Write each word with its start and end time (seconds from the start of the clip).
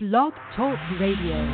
Blog 0.00 0.32
Talk 0.56 0.78
Radio. 0.98 1.44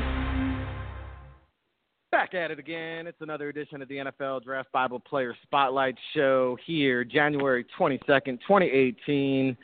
Back 2.13 2.33
at 2.33 2.53
it 2.53 2.61
again. 2.61 3.09
It's 3.09 3.21
another 3.21 3.49
edition 3.49 3.83
of 3.83 3.89
the 3.89 3.97
NFL 3.97 4.45
Draft 4.45 4.71
Bible 4.71 5.01
Player 5.01 5.35
Spotlight 5.43 5.97
Show 6.15 6.57
here, 6.65 7.03
January 7.03 7.67
22nd, 7.77 8.39
2018. 8.47 9.57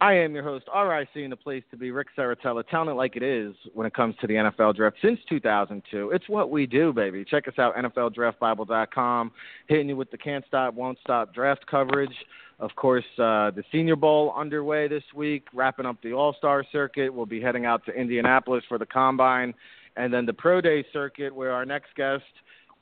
I 0.00 0.14
am 0.14 0.34
your 0.34 0.44
host, 0.44 0.66
RIC, 0.72 1.08
in 1.16 1.30
the 1.30 1.36
place 1.36 1.64
to 1.72 1.76
be, 1.76 1.90
Ric 1.90 2.06
Serritella, 2.16 2.62
telling 2.68 2.90
it 2.90 2.92
like 2.92 3.16
it 3.16 3.24
is 3.24 3.56
when 3.74 3.88
it 3.88 3.94
comes 3.94 4.14
to 4.20 4.28
the 4.28 4.34
NFL 4.34 4.76
Draft 4.76 4.98
since 5.02 5.18
2002. 5.28 6.12
It's 6.12 6.28
what 6.28 6.48
we 6.48 6.64
do, 6.64 6.92
baby. 6.92 7.24
Check 7.24 7.48
us 7.48 7.54
out, 7.58 7.74
NFLDraftBible.com, 7.74 9.32
hitting 9.66 9.88
you 9.88 9.96
with 9.96 10.12
the 10.12 10.18
can't 10.18 10.44
stop, 10.46 10.74
won't 10.74 10.98
stop 11.00 11.34
draft 11.34 11.66
coverage. 11.66 12.14
Of 12.62 12.70
course, 12.76 13.04
uh, 13.18 13.50
the 13.50 13.64
Senior 13.72 13.96
Bowl 13.96 14.32
underway 14.36 14.86
this 14.86 15.02
week, 15.16 15.48
wrapping 15.52 15.84
up 15.84 15.96
the 16.00 16.12
All 16.12 16.32
Star 16.38 16.64
circuit. 16.70 17.12
We'll 17.12 17.26
be 17.26 17.40
heading 17.40 17.66
out 17.66 17.84
to 17.86 17.92
Indianapolis 17.92 18.62
for 18.68 18.78
the 18.78 18.86
Combine, 18.86 19.52
and 19.96 20.14
then 20.14 20.26
the 20.26 20.32
Pro 20.32 20.60
Day 20.60 20.84
circuit, 20.92 21.34
where 21.34 21.50
our 21.50 21.66
next 21.66 21.88
guest 21.96 22.22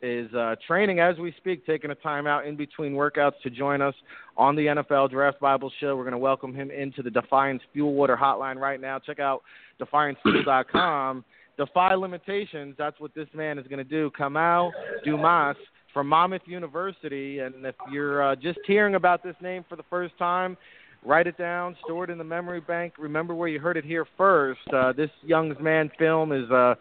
is 0.02 0.30
uh, 0.34 0.56
training 0.66 1.00
as 1.00 1.16
we 1.16 1.32
speak, 1.38 1.64
taking 1.64 1.90
a 1.90 1.94
time 1.94 2.26
out 2.26 2.46
in 2.46 2.56
between 2.56 2.92
workouts 2.92 3.40
to 3.42 3.48
join 3.48 3.80
us 3.80 3.94
on 4.36 4.54
the 4.54 4.66
NFL 4.66 5.12
Draft 5.12 5.40
Bible 5.40 5.72
Show. 5.80 5.96
We're 5.96 6.04
going 6.04 6.12
to 6.12 6.18
welcome 6.18 6.54
him 6.54 6.70
into 6.70 7.02
the 7.02 7.10
Defiance 7.10 7.62
Fuel 7.72 7.94
Water 7.94 8.18
Hotline 8.20 8.56
right 8.56 8.82
now. 8.82 8.98
Check 8.98 9.18
out 9.18 9.40
defiancefuel.com. 9.80 11.24
Defy 11.56 11.94
limitations. 11.94 12.74
That's 12.76 13.00
what 13.00 13.14
this 13.14 13.28
man 13.32 13.58
is 13.58 13.66
going 13.66 13.78
to 13.78 13.84
do. 13.84 14.10
Come 14.10 14.34
Kamau 14.34 14.72
Dumas 15.06 15.56
from 15.92 16.08
Monmouth 16.08 16.42
University. 16.46 17.40
And 17.40 17.64
if 17.64 17.74
you're 17.90 18.32
uh, 18.32 18.36
just 18.36 18.58
hearing 18.66 18.94
about 18.94 19.22
this 19.22 19.36
name 19.42 19.64
for 19.68 19.76
the 19.76 19.84
first 19.90 20.16
time, 20.18 20.56
write 21.04 21.26
it 21.26 21.38
down, 21.38 21.76
store 21.84 22.04
it 22.04 22.10
in 22.10 22.18
the 22.18 22.24
memory 22.24 22.60
bank. 22.60 22.94
Remember 22.98 23.34
where 23.34 23.48
you 23.48 23.60
heard 23.60 23.76
it 23.76 23.84
here 23.84 24.06
first. 24.16 24.60
Uh, 24.72 24.92
this 24.92 25.10
young 25.22 25.54
man 25.60 25.90
film 25.98 26.32
is 26.32 26.50
uh, 26.50 26.74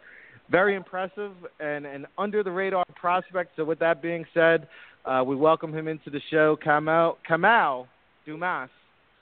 very 0.50 0.76
impressive 0.76 1.34
and 1.60 1.86
an 1.86 2.08
under 2.18 2.44
the 2.44 2.52
radar 2.52 2.86
prospect. 2.96 3.52
So, 3.56 3.66
with 3.66 3.80
that 3.80 4.02
being 4.02 4.26
said, 4.34 4.68
uh, 5.06 5.24
we 5.26 5.36
welcome 5.36 5.74
him 5.74 5.88
into 5.88 6.10
the 6.10 6.22
show. 6.30 6.58
Kamau, 6.66 7.16
Kamau 7.30 7.88
Dumas 8.26 8.70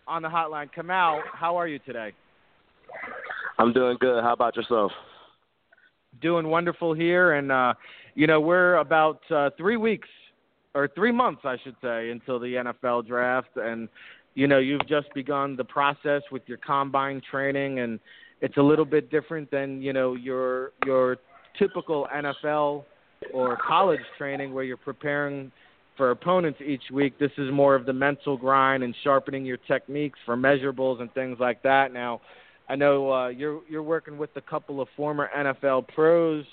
on 0.07 0.21
the 0.21 0.29
hotline. 0.29 0.69
Kamau, 0.75 1.21
how 1.33 1.55
are 1.57 1.67
you 1.67 1.79
today? 1.79 2.13
I'm 3.59 3.73
doing 3.73 3.97
good. 3.99 4.23
How 4.23 4.33
about 4.33 4.55
yourself? 4.55 4.91
Doing 6.21 6.47
wonderful 6.47 6.93
here, 6.93 7.33
and 7.33 7.51
uh, 7.51 7.73
you 8.15 8.27
know, 8.27 8.39
we're 8.39 8.75
about 8.75 9.19
uh, 9.29 9.49
three 9.57 9.77
weeks 9.77 10.09
or 10.73 10.87
three 10.95 11.11
months, 11.11 11.41
I 11.43 11.57
should 11.63 11.75
say, 11.81 12.09
until 12.09 12.39
the 12.39 12.53
NFL 12.53 13.07
draft, 13.07 13.49
and 13.55 13.89
you 14.35 14.47
know, 14.47 14.59
you've 14.59 14.87
just 14.87 15.07
begun 15.15 15.55
the 15.55 15.63
process 15.63 16.21
with 16.31 16.43
your 16.45 16.59
combine 16.59 17.21
training, 17.29 17.79
and 17.79 17.99
it's 18.41 18.57
a 18.57 18.61
little 18.61 18.85
bit 18.85 19.09
different 19.09 19.49
than 19.49 19.81
you 19.81 19.93
know 19.93 20.13
your 20.13 20.71
your 20.85 21.17
typical 21.57 22.07
NFL 22.15 22.85
or 23.33 23.57
college 23.57 23.99
training 24.17 24.53
where 24.53 24.63
you're 24.63 24.77
preparing 24.77 25.51
for 25.97 26.11
opponents 26.11 26.59
each 26.65 26.83
week. 26.93 27.17
This 27.19 27.31
is 27.37 27.51
more 27.51 27.73
of 27.73 27.85
the 27.85 27.93
mental 27.93 28.37
grind 28.37 28.83
and 28.83 28.95
sharpening 29.03 29.45
your 29.45 29.57
techniques 29.57 30.19
for 30.25 30.37
measurables 30.37 31.01
and 31.01 31.11
things 31.13 31.37
like 31.39 31.63
that. 31.63 31.91
Now, 31.91 32.21
I 32.69 32.75
know 32.75 33.11
uh, 33.11 33.27
you're 33.29 33.61
you're 33.69 33.83
working 33.83 34.17
with 34.17 34.29
a 34.35 34.41
couple 34.41 34.81
of 34.81 34.87
former 34.95 35.29
NFL 35.35 35.87
pros 35.89 36.45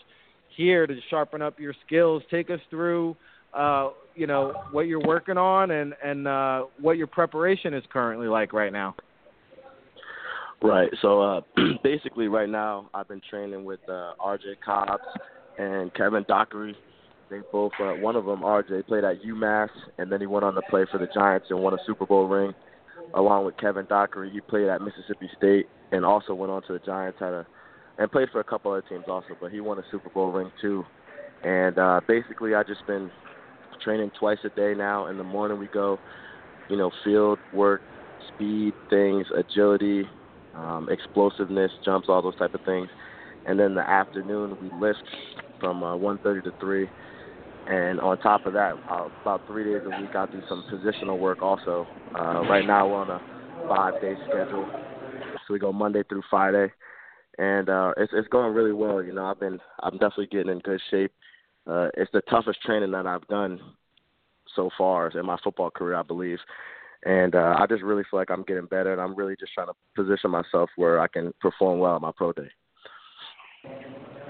here 0.56 0.86
to 0.86 0.94
sharpen 1.10 1.42
up 1.42 1.58
your 1.58 1.74
skills. 1.86 2.22
Take 2.30 2.50
us 2.50 2.60
through, 2.70 3.16
uh, 3.52 3.90
you 4.14 4.26
know, 4.26 4.52
what 4.70 4.82
you're 4.82 5.06
working 5.06 5.36
on 5.36 5.70
and 5.72 5.94
and 6.02 6.28
uh, 6.28 6.64
what 6.80 6.96
your 6.96 7.08
preparation 7.08 7.74
is 7.74 7.82
currently 7.92 8.28
like 8.28 8.52
right 8.52 8.72
now. 8.72 8.94
Right. 10.62 10.88
So 11.02 11.20
uh, 11.20 11.40
basically, 11.82 12.28
right 12.28 12.48
now, 12.48 12.88
I've 12.94 13.08
been 13.08 13.20
training 13.28 13.64
with 13.64 13.80
uh, 13.88 14.12
R.J. 14.18 14.44
Cobbs 14.64 15.02
and 15.58 15.92
Kevin 15.94 16.24
Dockery. 16.26 16.74
They 17.30 17.40
both, 17.52 17.72
uh, 17.80 17.92
one 17.92 18.16
of 18.16 18.24
them, 18.24 18.42
R.J. 18.44 18.82
played 18.82 19.04
at 19.04 19.22
UMass, 19.22 19.68
and 19.98 20.10
then 20.10 20.20
he 20.20 20.26
went 20.26 20.44
on 20.44 20.54
to 20.54 20.62
play 20.70 20.86
for 20.90 20.98
the 20.98 21.08
Giants 21.12 21.48
and 21.50 21.60
won 21.60 21.74
a 21.74 21.78
Super 21.86 22.06
Bowl 22.06 22.28
ring. 22.28 22.54
Along 23.14 23.44
with 23.46 23.56
Kevin 23.56 23.86
Dockery, 23.88 24.30
he 24.30 24.40
played 24.40 24.68
at 24.68 24.80
Mississippi 24.80 25.30
State 25.36 25.66
and 25.92 26.04
also 26.04 26.34
went 26.34 26.50
on 26.50 26.62
to 26.62 26.72
the 26.72 26.80
Giants. 26.80 27.18
Had 27.20 27.32
a 27.32 27.46
and 27.98 28.10
played 28.10 28.28
for 28.32 28.40
a 28.40 28.44
couple 28.44 28.72
other 28.72 28.82
teams 28.88 29.04
also, 29.08 29.36
but 29.40 29.52
he 29.52 29.60
won 29.60 29.78
a 29.78 29.84
Super 29.90 30.10
Bowl 30.10 30.32
ring 30.32 30.50
too. 30.60 30.84
And 31.44 31.78
uh, 31.78 32.00
basically, 32.08 32.54
I 32.54 32.62
just 32.64 32.84
been 32.86 33.10
training 33.84 34.10
twice 34.18 34.38
a 34.44 34.48
day 34.48 34.74
now. 34.76 35.06
In 35.06 35.16
the 35.16 35.24
morning, 35.24 35.58
we 35.58 35.68
go, 35.68 35.98
you 36.68 36.76
know, 36.76 36.90
field 37.04 37.38
work, 37.52 37.82
speed 38.34 38.72
things, 38.90 39.26
agility, 39.36 40.04
um, 40.54 40.88
explosiveness, 40.90 41.70
jumps, 41.84 42.08
all 42.08 42.22
those 42.22 42.36
type 42.36 42.54
of 42.54 42.62
things. 42.64 42.88
And 43.46 43.60
then 43.60 43.74
the 43.74 43.88
afternoon, 43.88 44.56
we 44.60 44.70
lift 44.80 45.02
from 45.60 45.84
uh, 45.84 45.96
1:30 45.96 46.44
to 46.44 46.52
3. 46.58 46.88
And 47.66 48.00
on 48.00 48.18
top 48.18 48.44
of 48.46 48.52
that, 48.52 48.74
about 49.22 49.46
three 49.46 49.64
days 49.64 49.82
a 49.86 50.00
week, 50.00 50.14
I 50.14 50.26
do 50.26 50.42
some 50.48 50.64
positional 50.70 51.18
work 51.18 51.40
also. 51.40 51.86
Uh, 52.14 52.42
right 52.42 52.66
now, 52.66 52.86
we're 52.86 52.96
on 52.96 53.10
a 53.10 53.20
five-day 53.68 54.14
schedule, 54.28 54.68
so 55.46 55.52
we 55.52 55.58
go 55.58 55.72
Monday 55.72 56.02
through 56.08 56.22
Friday 56.28 56.70
and 57.38 57.68
uh, 57.68 57.92
it's 57.96 58.12
it's 58.14 58.28
going 58.28 58.54
really 58.54 58.72
well. 58.72 59.02
You 59.02 59.12
know, 59.12 59.24
I've 59.24 59.40
been 59.40 59.58
I'm 59.82 59.94
definitely 59.94 60.26
getting 60.26 60.52
in 60.52 60.58
good 60.60 60.80
shape. 60.90 61.12
Uh, 61.66 61.88
it's 61.96 62.10
the 62.12 62.20
toughest 62.22 62.62
training 62.62 62.92
that 62.92 63.06
I've 63.06 63.26
done 63.28 63.60
so 64.54 64.70
far 64.76 65.08
in 65.08 65.26
my 65.26 65.38
football 65.42 65.70
career, 65.70 65.96
I 65.96 66.02
believe. 66.02 66.38
And 67.04 67.34
uh, 67.34 67.56
I 67.58 67.66
just 67.66 67.82
really 67.82 68.02
feel 68.10 68.20
like 68.20 68.30
I'm 68.30 68.44
getting 68.44 68.66
better, 68.66 68.92
and 68.92 69.00
I'm 69.00 69.14
really 69.14 69.36
just 69.38 69.52
trying 69.52 69.66
to 69.66 69.74
position 69.94 70.30
myself 70.30 70.70
where 70.76 71.00
I 71.00 71.08
can 71.08 71.32
perform 71.40 71.78
well 71.78 71.96
at 71.96 72.02
my 72.02 72.12
pro 72.16 72.32
day. 72.32 72.48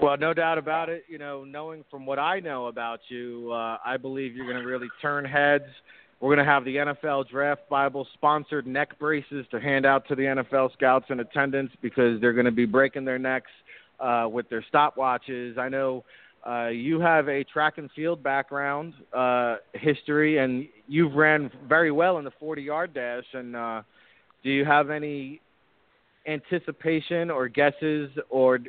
Well, 0.01 0.17
no 0.17 0.33
doubt 0.33 0.57
about 0.57 0.89
it. 0.89 1.05
You 1.07 1.17
know, 1.17 1.43
knowing 1.43 1.85
from 1.89 2.05
what 2.05 2.19
I 2.19 2.39
know 2.39 2.67
about 2.67 2.99
you, 3.09 3.51
uh, 3.51 3.77
I 3.85 3.97
believe 3.97 4.35
you're 4.35 4.45
going 4.45 4.61
to 4.61 4.67
really 4.67 4.89
turn 5.01 5.25
heads 5.25 5.63
we're 6.19 6.33
going 6.33 6.45
to 6.45 6.51
have 6.51 6.63
the 6.63 6.75
NFL 6.77 7.29
Draft 7.29 7.67
Bible 7.69 8.07
sponsored 8.13 8.65
neck 8.65 8.97
braces 8.97 9.45
to 9.51 9.59
hand 9.59 9.85
out 9.85 10.07
to 10.07 10.15
the 10.15 10.23
NFL 10.23 10.71
scouts 10.73 11.05
in 11.09 11.19
attendance 11.19 11.71
because 11.81 12.21
they're 12.21 12.33
going 12.33 12.45
to 12.45 12.51
be 12.51 12.65
breaking 12.65 13.05
their 13.05 13.19
necks 13.19 13.51
uh, 13.99 14.27
with 14.31 14.49
their 14.49 14.63
stopwatches. 14.73 15.57
I 15.57 15.67
know 15.67 16.05
uh, 16.47 16.69
you 16.69 16.99
have 17.01 17.27
a 17.27 17.43
track 17.43 17.77
and 17.77 17.91
field 17.91 18.23
background 18.23 18.93
uh, 19.13 19.57
history, 19.73 20.37
and 20.37 20.67
you've 20.87 21.13
ran 21.13 21.51
very 21.67 21.91
well 21.91 22.17
in 22.17 22.23
the 22.23 22.31
40 22.39 22.61
yard 22.61 22.93
dash. 22.93 23.25
And 23.33 23.55
uh, 23.55 23.81
do 24.41 24.49
you 24.49 24.63
have 24.63 24.89
any 24.89 25.41
anticipation 26.27 27.29
or 27.29 27.49
guesses, 27.49 28.09
or 28.29 28.59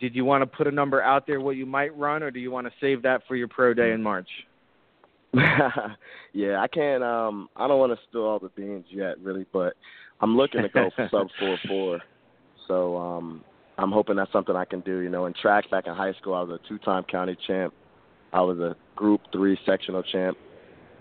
did 0.00 0.14
you 0.14 0.24
want 0.24 0.42
to 0.42 0.46
put 0.46 0.66
a 0.66 0.70
number 0.70 1.02
out 1.02 1.26
there 1.26 1.40
what 1.40 1.56
you 1.56 1.66
might 1.66 1.96
run, 1.96 2.22
or 2.22 2.30
do 2.30 2.40
you 2.40 2.50
want 2.50 2.66
to 2.66 2.72
save 2.80 3.02
that 3.02 3.22
for 3.26 3.36
your 3.36 3.48
pro 3.48 3.74
day 3.74 3.92
in 3.92 4.02
March? 4.02 4.28
yeah, 6.32 6.60
I 6.60 6.68
can't. 6.68 7.02
Um, 7.02 7.48
I 7.56 7.66
don't 7.66 7.78
want 7.78 7.92
to 7.92 7.98
spill 8.08 8.24
all 8.24 8.38
the 8.38 8.50
beans 8.50 8.84
yet, 8.90 9.18
really, 9.20 9.46
but 9.52 9.74
I'm 10.20 10.36
looking 10.36 10.62
to 10.62 10.68
go 10.68 10.90
for 10.94 11.08
sub 11.10 11.28
four 11.38 11.58
four. 11.66 12.00
So 12.68 12.96
um, 12.96 13.44
I'm 13.76 13.90
hoping 13.90 14.16
that's 14.16 14.32
something 14.32 14.54
I 14.54 14.64
can 14.64 14.80
do. 14.80 14.98
You 14.98 15.10
know, 15.10 15.26
in 15.26 15.34
track 15.34 15.70
back 15.70 15.86
in 15.86 15.94
high 15.94 16.12
school, 16.14 16.34
I 16.34 16.42
was 16.42 16.60
a 16.64 16.68
two-time 16.68 17.04
county 17.04 17.36
champ. 17.46 17.74
I 18.32 18.40
was 18.40 18.58
a 18.58 18.76
Group 18.96 19.20
Three 19.32 19.58
sectional 19.66 20.02
champ. 20.02 20.36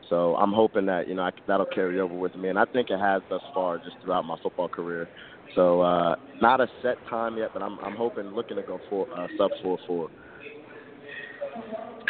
So 0.10 0.36
I'm 0.36 0.52
hoping 0.52 0.86
that 0.88 1.08
you 1.08 1.16
know 1.16 1.24
I, 1.24 1.32
that'll 1.48 1.66
carry 1.68 2.00
over 2.00 2.14
with 2.14 2.36
me, 2.36 2.50
and 2.50 2.60
I 2.60 2.66
think 2.66 2.90
it 2.90 3.00
has 3.00 3.22
thus 3.30 3.42
far 3.54 3.78
just 3.78 3.96
throughout 4.04 4.26
my 4.26 4.38
football 4.42 4.68
career. 4.68 5.08
So 5.56 5.82
uh, 5.82 6.16
not 6.42 6.62
a 6.62 6.68
set 6.82 6.98
time 7.10 7.38
yet, 7.38 7.52
but 7.54 7.62
I'm 7.62 7.80
I'm 7.80 7.96
hoping 7.96 8.28
looking 8.28 8.58
to 8.58 8.64
go 8.64 8.80
for 8.90 9.08
uh, 9.18 9.28
sub 9.38 9.52
four 9.62 9.78
four. 9.88 10.10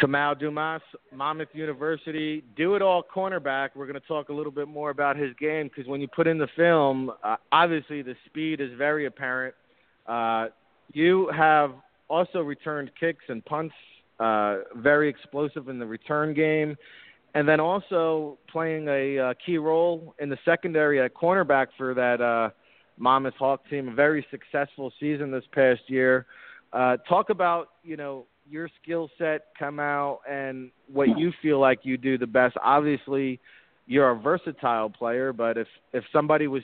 Kamau 0.00 0.38
Dumas, 0.38 0.82
Monmouth 1.14 1.48
University, 1.52 2.42
do 2.56 2.74
it 2.74 2.82
all 2.82 3.02
cornerback. 3.02 3.70
We're 3.74 3.86
going 3.86 4.00
to 4.00 4.06
talk 4.06 4.28
a 4.28 4.32
little 4.32 4.50
bit 4.50 4.66
more 4.68 4.90
about 4.90 5.16
his 5.16 5.30
game 5.38 5.68
because 5.68 5.88
when 5.88 6.00
you 6.00 6.08
put 6.08 6.26
in 6.26 6.38
the 6.38 6.48
film, 6.56 7.12
uh, 7.22 7.36
obviously 7.52 8.02
the 8.02 8.16
speed 8.26 8.60
is 8.60 8.70
very 8.76 9.06
apparent. 9.06 9.54
Uh, 10.06 10.46
you 10.92 11.30
have 11.34 11.72
also 12.08 12.40
returned 12.40 12.90
kicks 12.98 13.24
and 13.28 13.44
punts, 13.44 13.74
uh, 14.20 14.58
very 14.76 15.08
explosive 15.08 15.68
in 15.68 15.78
the 15.78 15.86
return 15.86 16.34
game, 16.34 16.76
and 17.34 17.48
then 17.48 17.60
also 17.60 18.38
playing 18.50 18.88
a 18.88 19.18
uh, 19.18 19.34
key 19.44 19.58
role 19.58 20.14
in 20.18 20.28
the 20.28 20.38
secondary 20.44 21.00
at 21.00 21.14
cornerback 21.14 21.68
for 21.76 21.94
that 21.94 22.20
uh, 22.20 22.50
Monmouth 22.98 23.34
Hawk 23.38 23.68
team. 23.68 23.88
A 23.88 23.94
very 23.94 24.26
successful 24.30 24.92
season 25.00 25.30
this 25.30 25.44
past 25.52 25.82
year. 25.88 26.26
Uh, 26.72 26.96
talk 27.08 27.30
about 27.30 27.70
you 27.82 27.96
know 27.96 28.26
your 28.48 28.68
skill 28.82 29.10
set 29.18 29.46
Kamau 29.60 30.18
and 30.28 30.70
what 30.92 31.18
you 31.18 31.32
feel 31.40 31.60
like 31.60 31.80
you 31.82 31.96
do 31.96 32.18
the 32.18 32.26
best. 32.26 32.56
Obviously, 32.62 33.40
you're 33.86 34.10
a 34.10 34.18
versatile 34.18 34.90
player, 34.90 35.32
but 35.32 35.56
if 35.56 35.68
if 35.92 36.04
somebody 36.12 36.46
was 36.46 36.62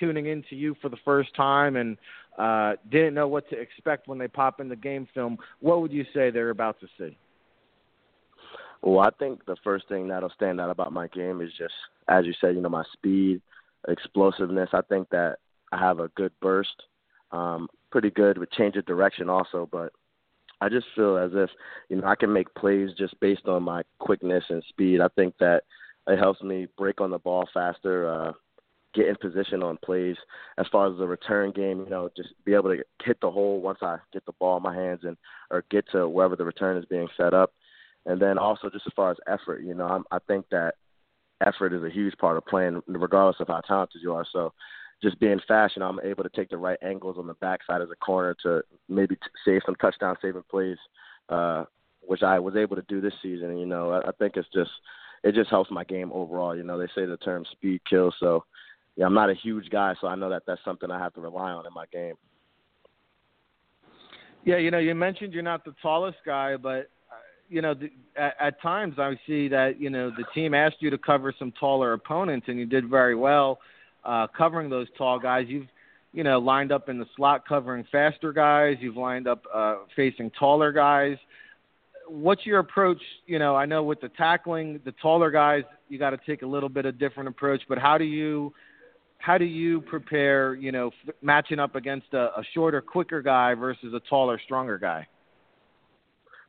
tuning 0.00 0.26
into 0.26 0.56
you 0.56 0.74
for 0.82 0.88
the 0.88 0.96
first 1.04 1.34
time 1.36 1.76
and 1.76 1.96
uh, 2.38 2.74
didn't 2.90 3.14
know 3.14 3.28
what 3.28 3.48
to 3.50 3.56
expect 3.56 4.08
when 4.08 4.18
they 4.18 4.28
pop 4.28 4.60
in 4.60 4.68
the 4.68 4.76
game 4.76 5.06
film, 5.14 5.38
what 5.60 5.80
would 5.80 5.92
you 5.92 6.04
say 6.12 6.30
they're 6.30 6.50
about 6.50 6.80
to 6.80 6.88
see? 6.98 7.16
Well, 8.82 9.00
I 9.00 9.10
think 9.18 9.46
the 9.46 9.56
first 9.64 9.88
thing 9.88 10.08
that'll 10.08 10.32
stand 10.34 10.60
out 10.60 10.68
about 10.68 10.92
my 10.92 11.06
game 11.08 11.40
is 11.40 11.50
just, 11.56 11.72
as 12.08 12.26
you 12.26 12.34
said, 12.40 12.54
you 12.54 12.60
know, 12.60 12.68
my 12.68 12.84
speed, 12.92 13.40
explosiveness. 13.88 14.70
I 14.72 14.82
think 14.82 15.08
that 15.10 15.36
I 15.74 15.78
have 15.78 15.98
a 15.98 16.08
good 16.08 16.32
burst. 16.40 16.84
Um, 17.32 17.68
pretty 17.90 18.10
good 18.10 18.38
with 18.38 18.50
change 18.52 18.76
of 18.76 18.86
direction 18.86 19.28
also, 19.28 19.68
but 19.70 19.92
I 20.60 20.68
just 20.68 20.86
feel 20.94 21.16
as 21.18 21.32
if 21.34 21.50
you 21.88 21.96
know 21.96 22.06
I 22.06 22.14
can 22.14 22.32
make 22.32 22.54
plays 22.54 22.90
just 22.96 23.18
based 23.20 23.46
on 23.46 23.64
my 23.64 23.82
quickness 23.98 24.44
and 24.48 24.62
speed. 24.68 25.00
I 25.00 25.08
think 25.08 25.34
that 25.40 25.64
it 26.06 26.18
helps 26.18 26.42
me 26.42 26.68
break 26.78 27.00
on 27.00 27.10
the 27.10 27.18
ball 27.18 27.48
faster, 27.52 28.08
uh, 28.08 28.32
get 28.94 29.08
in 29.08 29.16
position 29.16 29.62
on 29.62 29.78
plays. 29.84 30.16
As 30.58 30.66
far 30.70 30.90
as 30.90 30.96
the 30.96 31.08
return 31.08 31.50
game, 31.50 31.80
you 31.80 31.90
know, 31.90 32.08
just 32.16 32.30
be 32.44 32.54
able 32.54 32.70
to 32.70 32.84
hit 33.02 33.20
the 33.20 33.30
hole 33.30 33.60
once 33.60 33.78
I 33.82 33.96
get 34.12 34.24
the 34.26 34.32
ball 34.38 34.56
in 34.58 34.62
my 34.62 34.74
hands 34.74 35.00
and 35.02 35.16
or 35.50 35.64
get 35.70 35.86
to 35.90 36.08
wherever 36.08 36.36
the 36.36 36.44
return 36.44 36.76
is 36.76 36.84
being 36.84 37.08
set 37.16 37.34
up. 37.34 37.52
And 38.06 38.20
then 38.20 38.38
also 38.38 38.70
just 38.70 38.86
as 38.86 38.92
far 38.94 39.10
as 39.10 39.16
effort, 39.26 39.62
you 39.62 39.74
know, 39.74 39.86
I'm, 39.86 40.04
I 40.12 40.18
think 40.28 40.46
that 40.50 40.74
effort 41.44 41.72
is 41.72 41.82
a 41.82 41.90
huge 41.90 42.16
part 42.18 42.36
of 42.36 42.46
playing, 42.46 42.82
regardless 42.86 43.40
of 43.40 43.48
how 43.48 43.60
talented 43.60 44.02
you 44.02 44.12
are. 44.14 44.26
So 44.30 44.52
just 45.04 45.20
being 45.20 45.38
fast, 45.46 45.76
you 45.76 45.80
know, 45.80 45.88
I'm 45.88 46.00
able 46.00 46.24
to 46.24 46.30
take 46.30 46.48
the 46.48 46.56
right 46.56 46.78
angles 46.82 47.16
on 47.18 47.26
the 47.26 47.34
backside 47.34 47.82
of 47.82 47.90
the 47.90 47.96
corner 47.96 48.34
to 48.42 48.62
maybe 48.88 49.14
t- 49.14 49.20
save 49.44 49.60
some 49.64 49.74
touchdown 49.76 50.16
saving 50.20 50.44
plays, 50.50 50.78
uh, 51.28 51.64
which 52.00 52.22
I 52.22 52.38
was 52.38 52.56
able 52.56 52.74
to 52.76 52.84
do 52.88 53.00
this 53.00 53.12
season. 53.22 53.50
And, 53.50 53.60
you 53.60 53.66
know, 53.66 53.92
I, 53.92 54.08
I 54.08 54.12
think 54.18 54.36
it's 54.36 54.48
just 54.52 54.70
it 55.22 55.34
just 55.34 55.50
helps 55.50 55.70
my 55.70 55.84
game 55.84 56.10
overall. 56.12 56.56
You 56.56 56.64
know, 56.64 56.78
they 56.78 56.86
say 56.94 57.04
the 57.04 57.18
term 57.18 57.44
speed 57.52 57.82
kills, 57.88 58.14
so 58.18 58.44
yeah, 58.96 59.06
I'm 59.06 59.14
not 59.14 59.30
a 59.30 59.34
huge 59.34 59.70
guy, 59.70 59.94
so 60.00 60.06
I 60.06 60.14
know 60.14 60.30
that 60.30 60.42
that's 60.46 60.60
something 60.64 60.90
I 60.90 60.98
have 60.98 61.14
to 61.14 61.20
rely 61.20 61.50
on 61.50 61.66
in 61.66 61.72
my 61.74 61.86
game. 61.92 62.14
Yeah, 64.44 64.58
you 64.58 64.70
know, 64.70 64.78
you 64.78 64.94
mentioned 64.94 65.32
you're 65.32 65.42
not 65.42 65.64
the 65.64 65.74
tallest 65.82 66.18
guy, 66.24 66.56
but 66.56 66.90
you 67.48 67.60
know, 67.60 67.74
the, 67.74 67.90
at, 68.16 68.34
at 68.40 68.62
times 68.62 68.94
I 68.98 69.18
see 69.26 69.48
that 69.48 69.80
you 69.80 69.90
know 69.90 70.10
the 70.10 70.24
team 70.34 70.54
asked 70.54 70.76
you 70.80 70.90
to 70.90 70.98
cover 70.98 71.34
some 71.38 71.52
taller 71.52 71.92
opponents, 71.92 72.46
and 72.48 72.58
you 72.58 72.66
did 72.66 72.88
very 72.88 73.14
well 73.14 73.58
uh, 74.04 74.26
covering 74.36 74.70
those 74.70 74.86
tall 74.96 75.18
guys. 75.18 75.46
You've 75.48 75.68
you 76.12 76.24
know 76.24 76.38
lined 76.38 76.72
up 76.72 76.88
in 76.88 76.98
the 76.98 77.06
slot 77.16 77.46
covering 77.46 77.84
faster 77.90 78.32
guys. 78.32 78.76
You've 78.80 78.96
lined 78.96 79.26
up 79.26 79.44
uh, 79.52 79.76
facing 79.96 80.30
taller 80.30 80.72
guys. 80.72 81.16
What's 82.06 82.44
your 82.44 82.58
approach? 82.58 83.00
You 83.26 83.38
know, 83.38 83.56
I 83.56 83.64
know 83.66 83.82
with 83.82 84.00
the 84.00 84.10
tackling, 84.10 84.80
the 84.84 84.92
taller 84.92 85.30
guys, 85.30 85.62
you 85.88 85.98
got 85.98 86.10
to 86.10 86.18
take 86.26 86.42
a 86.42 86.46
little 86.46 86.68
bit 86.68 86.84
of 86.84 86.98
different 86.98 87.28
approach. 87.28 87.62
But 87.68 87.78
how 87.78 87.96
do 87.98 88.04
you 88.04 88.52
how 89.18 89.38
do 89.38 89.46
you 89.46 89.80
prepare? 89.80 90.54
You 90.54 90.70
know, 90.72 90.90
f- 91.08 91.14
matching 91.22 91.58
up 91.58 91.74
against 91.74 92.12
a, 92.12 92.38
a 92.38 92.42
shorter, 92.52 92.80
quicker 92.82 93.22
guy 93.22 93.54
versus 93.54 93.94
a 93.94 94.00
taller, 94.08 94.40
stronger 94.44 94.78
guy. 94.78 95.06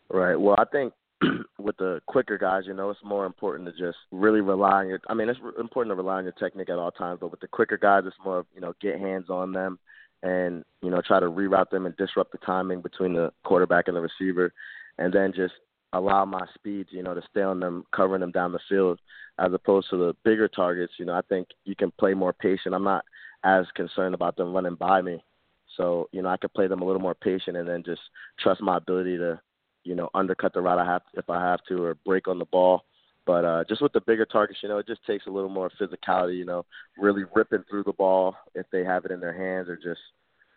Right. 0.09 0.35
Well, 0.35 0.55
I 0.59 0.65
think 0.65 0.93
with 1.59 1.77
the 1.77 2.01
quicker 2.07 2.37
guys, 2.37 2.63
you 2.65 2.73
know, 2.73 2.89
it's 2.89 2.99
more 3.03 3.25
important 3.25 3.65
to 3.67 3.71
just 3.71 3.97
really 4.11 4.41
rely 4.41 4.81
on 4.81 4.87
your. 4.87 4.99
I 5.07 5.13
mean, 5.13 5.29
it's 5.29 5.39
important 5.59 5.91
to 5.91 5.95
rely 5.95 6.17
on 6.17 6.23
your 6.23 6.33
technique 6.33 6.69
at 6.69 6.77
all 6.77 6.91
times, 6.91 7.19
but 7.21 7.31
with 7.31 7.39
the 7.39 7.47
quicker 7.47 7.77
guys, 7.77 8.03
it's 8.05 8.15
more 8.23 8.39
of 8.39 8.45
you 8.53 8.61
know 8.61 8.73
get 8.81 8.99
hands 8.99 9.29
on 9.29 9.51
them 9.51 9.79
and 10.23 10.63
you 10.81 10.89
know 10.89 11.01
try 11.01 11.19
to 11.19 11.27
reroute 11.27 11.69
them 11.69 11.85
and 11.85 11.95
disrupt 11.97 12.31
the 12.31 12.37
timing 12.39 12.81
between 12.81 13.13
the 13.13 13.31
quarterback 13.43 13.87
and 13.87 13.95
the 13.95 14.01
receiver, 14.01 14.53
and 14.97 15.13
then 15.13 15.31
just 15.33 15.53
allow 15.93 16.25
my 16.25 16.45
speed, 16.53 16.87
you 16.89 17.01
know, 17.01 17.13
to 17.13 17.21
stay 17.29 17.41
on 17.41 17.59
them, 17.59 17.85
covering 17.95 18.21
them 18.21 18.31
down 18.31 18.51
the 18.51 18.59
field, 18.67 18.99
as 19.39 19.53
opposed 19.53 19.89
to 19.89 19.97
the 19.97 20.15
bigger 20.25 20.47
targets. 20.47 20.93
You 20.97 21.05
know, 21.05 21.13
I 21.13 21.21
think 21.29 21.47
you 21.63 21.75
can 21.75 21.91
play 21.91 22.13
more 22.13 22.33
patient. 22.33 22.75
I'm 22.75 22.83
not 22.83 23.05
as 23.43 23.65
concerned 23.75 24.15
about 24.15 24.35
them 24.35 24.53
running 24.53 24.75
by 24.75 25.01
me, 25.01 25.23
so 25.77 26.09
you 26.11 26.21
know 26.21 26.29
I 26.29 26.37
could 26.37 26.53
play 26.53 26.67
them 26.67 26.81
a 26.81 26.85
little 26.85 27.01
more 27.01 27.15
patient 27.15 27.57
and 27.57 27.67
then 27.67 27.83
just 27.83 28.01
trust 28.39 28.61
my 28.61 28.77
ability 28.77 29.17
to 29.17 29.39
you 29.85 29.95
know, 29.95 30.09
undercut 30.13 30.53
the 30.53 30.61
route 30.61 30.79
I 30.79 30.85
have 30.85 31.03
if 31.13 31.29
I 31.29 31.41
have 31.41 31.59
to, 31.69 31.83
or 31.83 31.95
break 32.05 32.27
on 32.27 32.39
the 32.39 32.45
ball. 32.45 32.83
But 33.25 33.45
uh, 33.45 33.63
just 33.67 33.81
with 33.81 33.93
the 33.93 34.01
bigger 34.01 34.25
targets, 34.25 34.59
you 34.61 34.69
know, 34.69 34.77
it 34.77 34.87
just 34.87 35.05
takes 35.05 35.25
a 35.25 35.31
little 35.31 35.49
more 35.49 35.71
physicality. 35.79 36.37
You 36.37 36.45
know, 36.45 36.65
really 36.97 37.23
ripping 37.33 37.63
through 37.69 37.83
the 37.83 37.93
ball 37.93 38.35
if 38.53 38.65
they 38.71 38.83
have 38.83 39.05
it 39.05 39.11
in 39.11 39.19
their 39.19 39.33
hands, 39.33 39.69
or 39.69 39.77
just, 39.77 40.01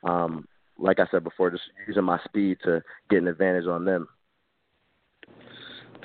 um, 0.05 0.47
like 0.79 0.99
I 0.99 1.07
said 1.11 1.25
before, 1.25 1.51
just 1.51 1.63
using 1.87 2.05
my 2.05 2.19
speed 2.25 2.59
to 2.65 2.83
get 3.11 3.23
an 3.23 3.29
advantage 3.29 3.67
on 3.67 3.85
them. 3.85 4.09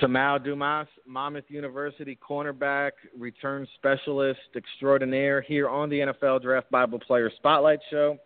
Kamau 0.01 0.43
Dumas, 0.43 0.87
Monmouth 1.05 1.45
University 1.49 2.17
cornerback, 2.17 2.91
return 3.17 3.67
specialist 3.75 4.39
extraordinaire 4.55 5.41
here 5.41 5.69
on 5.69 5.89
the 5.89 5.99
NFL 5.99 6.41
Draft 6.41 6.69
Bible 6.71 6.99
Player 6.99 7.31
Spotlight 7.37 7.79
Show 7.91 8.17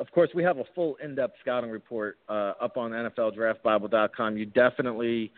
of 0.00 0.10
course, 0.12 0.30
we 0.34 0.42
have 0.42 0.58
a 0.58 0.64
full 0.74 0.96
in-depth 1.04 1.36
scouting 1.40 1.70
report 1.70 2.18
uh, 2.28 2.54
up 2.60 2.78
on 2.78 2.90
NFLDraftBible.com. 2.92 4.36
You 4.38 4.46
definitely, 4.46 5.30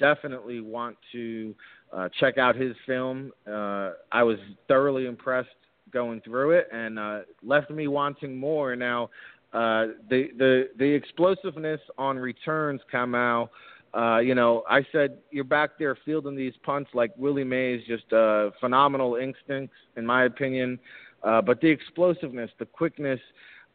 definitely 0.00 0.60
want 0.60 0.96
to 1.12 1.54
uh, 1.92 2.08
check 2.18 2.36
out 2.36 2.56
his 2.56 2.74
film. 2.84 3.32
Uh, 3.46 3.92
I 4.10 4.24
was 4.24 4.38
thoroughly 4.66 5.06
impressed 5.06 5.48
going 5.92 6.20
through 6.22 6.50
it, 6.50 6.68
and 6.72 6.98
uh, 6.98 7.20
left 7.44 7.70
me 7.70 7.86
wanting 7.86 8.36
more. 8.36 8.74
Now, 8.74 9.04
uh, 9.52 9.86
the 10.10 10.28
the 10.36 10.68
the 10.78 10.84
explosiveness 10.84 11.80
on 11.96 12.18
returns, 12.18 12.80
Kamau. 12.92 13.48
Uh, 13.94 14.18
you 14.18 14.34
know, 14.34 14.64
I 14.68 14.84
said 14.92 15.18
you're 15.30 15.44
back 15.44 15.78
there 15.78 15.96
fielding 16.04 16.36
these 16.36 16.52
punts 16.62 16.90
like 16.92 17.12
Willie 17.16 17.44
Mays, 17.44 17.80
just 17.86 18.12
uh, 18.12 18.50
phenomenal 18.60 19.14
instincts, 19.14 19.76
in 19.96 20.04
my 20.04 20.24
opinion. 20.24 20.78
Uh, 21.22 21.40
but 21.40 21.60
the 21.60 21.68
explosiveness, 21.68 22.50
the 22.58 22.66
quickness, 22.66 23.20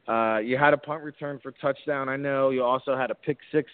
you 0.08 0.58
had 0.58 0.74
a 0.74 0.78
punt 0.78 1.04
return 1.04 1.40
for 1.42 1.52
touchdown. 1.52 2.10
I 2.10 2.18
know 2.18 2.50
you 2.50 2.64
also 2.64 2.96
had 2.96 3.12
a 3.12 3.16
pick 3.16 3.38
six 3.52 3.70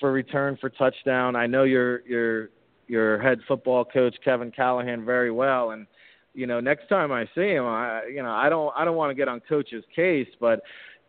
for 0.00 0.12
return 0.12 0.58
for 0.60 0.70
touchdown. 0.70 1.36
I 1.36 1.46
know 1.46 1.64
your 1.64 2.06
your 2.06 2.50
your 2.86 3.20
head 3.20 3.38
football 3.48 3.84
coach 3.84 4.14
Kevin 4.24 4.50
Callahan 4.50 5.04
very 5.04 5.30
well, 5.30 5.70
and 5.70 5.86
you 6.34 6.46
know 6.46 6.60
next 6.60 6.88
time 6.88 7.12
I 7.12 7.24
see 7.34 7.52
him, 7.52 7.64
I 7.64 8.02
you 8.12 8.22
know 8.22 8.30
I 8.30 8.48
don't 8.48 8.72
I 8.76 8.84
don't 8.84 8.96
want 8.96 9.10
to 9.10 9.14
get 9.14 9.28
on 9.28 9.40
coach's 9.48 9.84
case, 9.94 10.28
but 10.40 10.60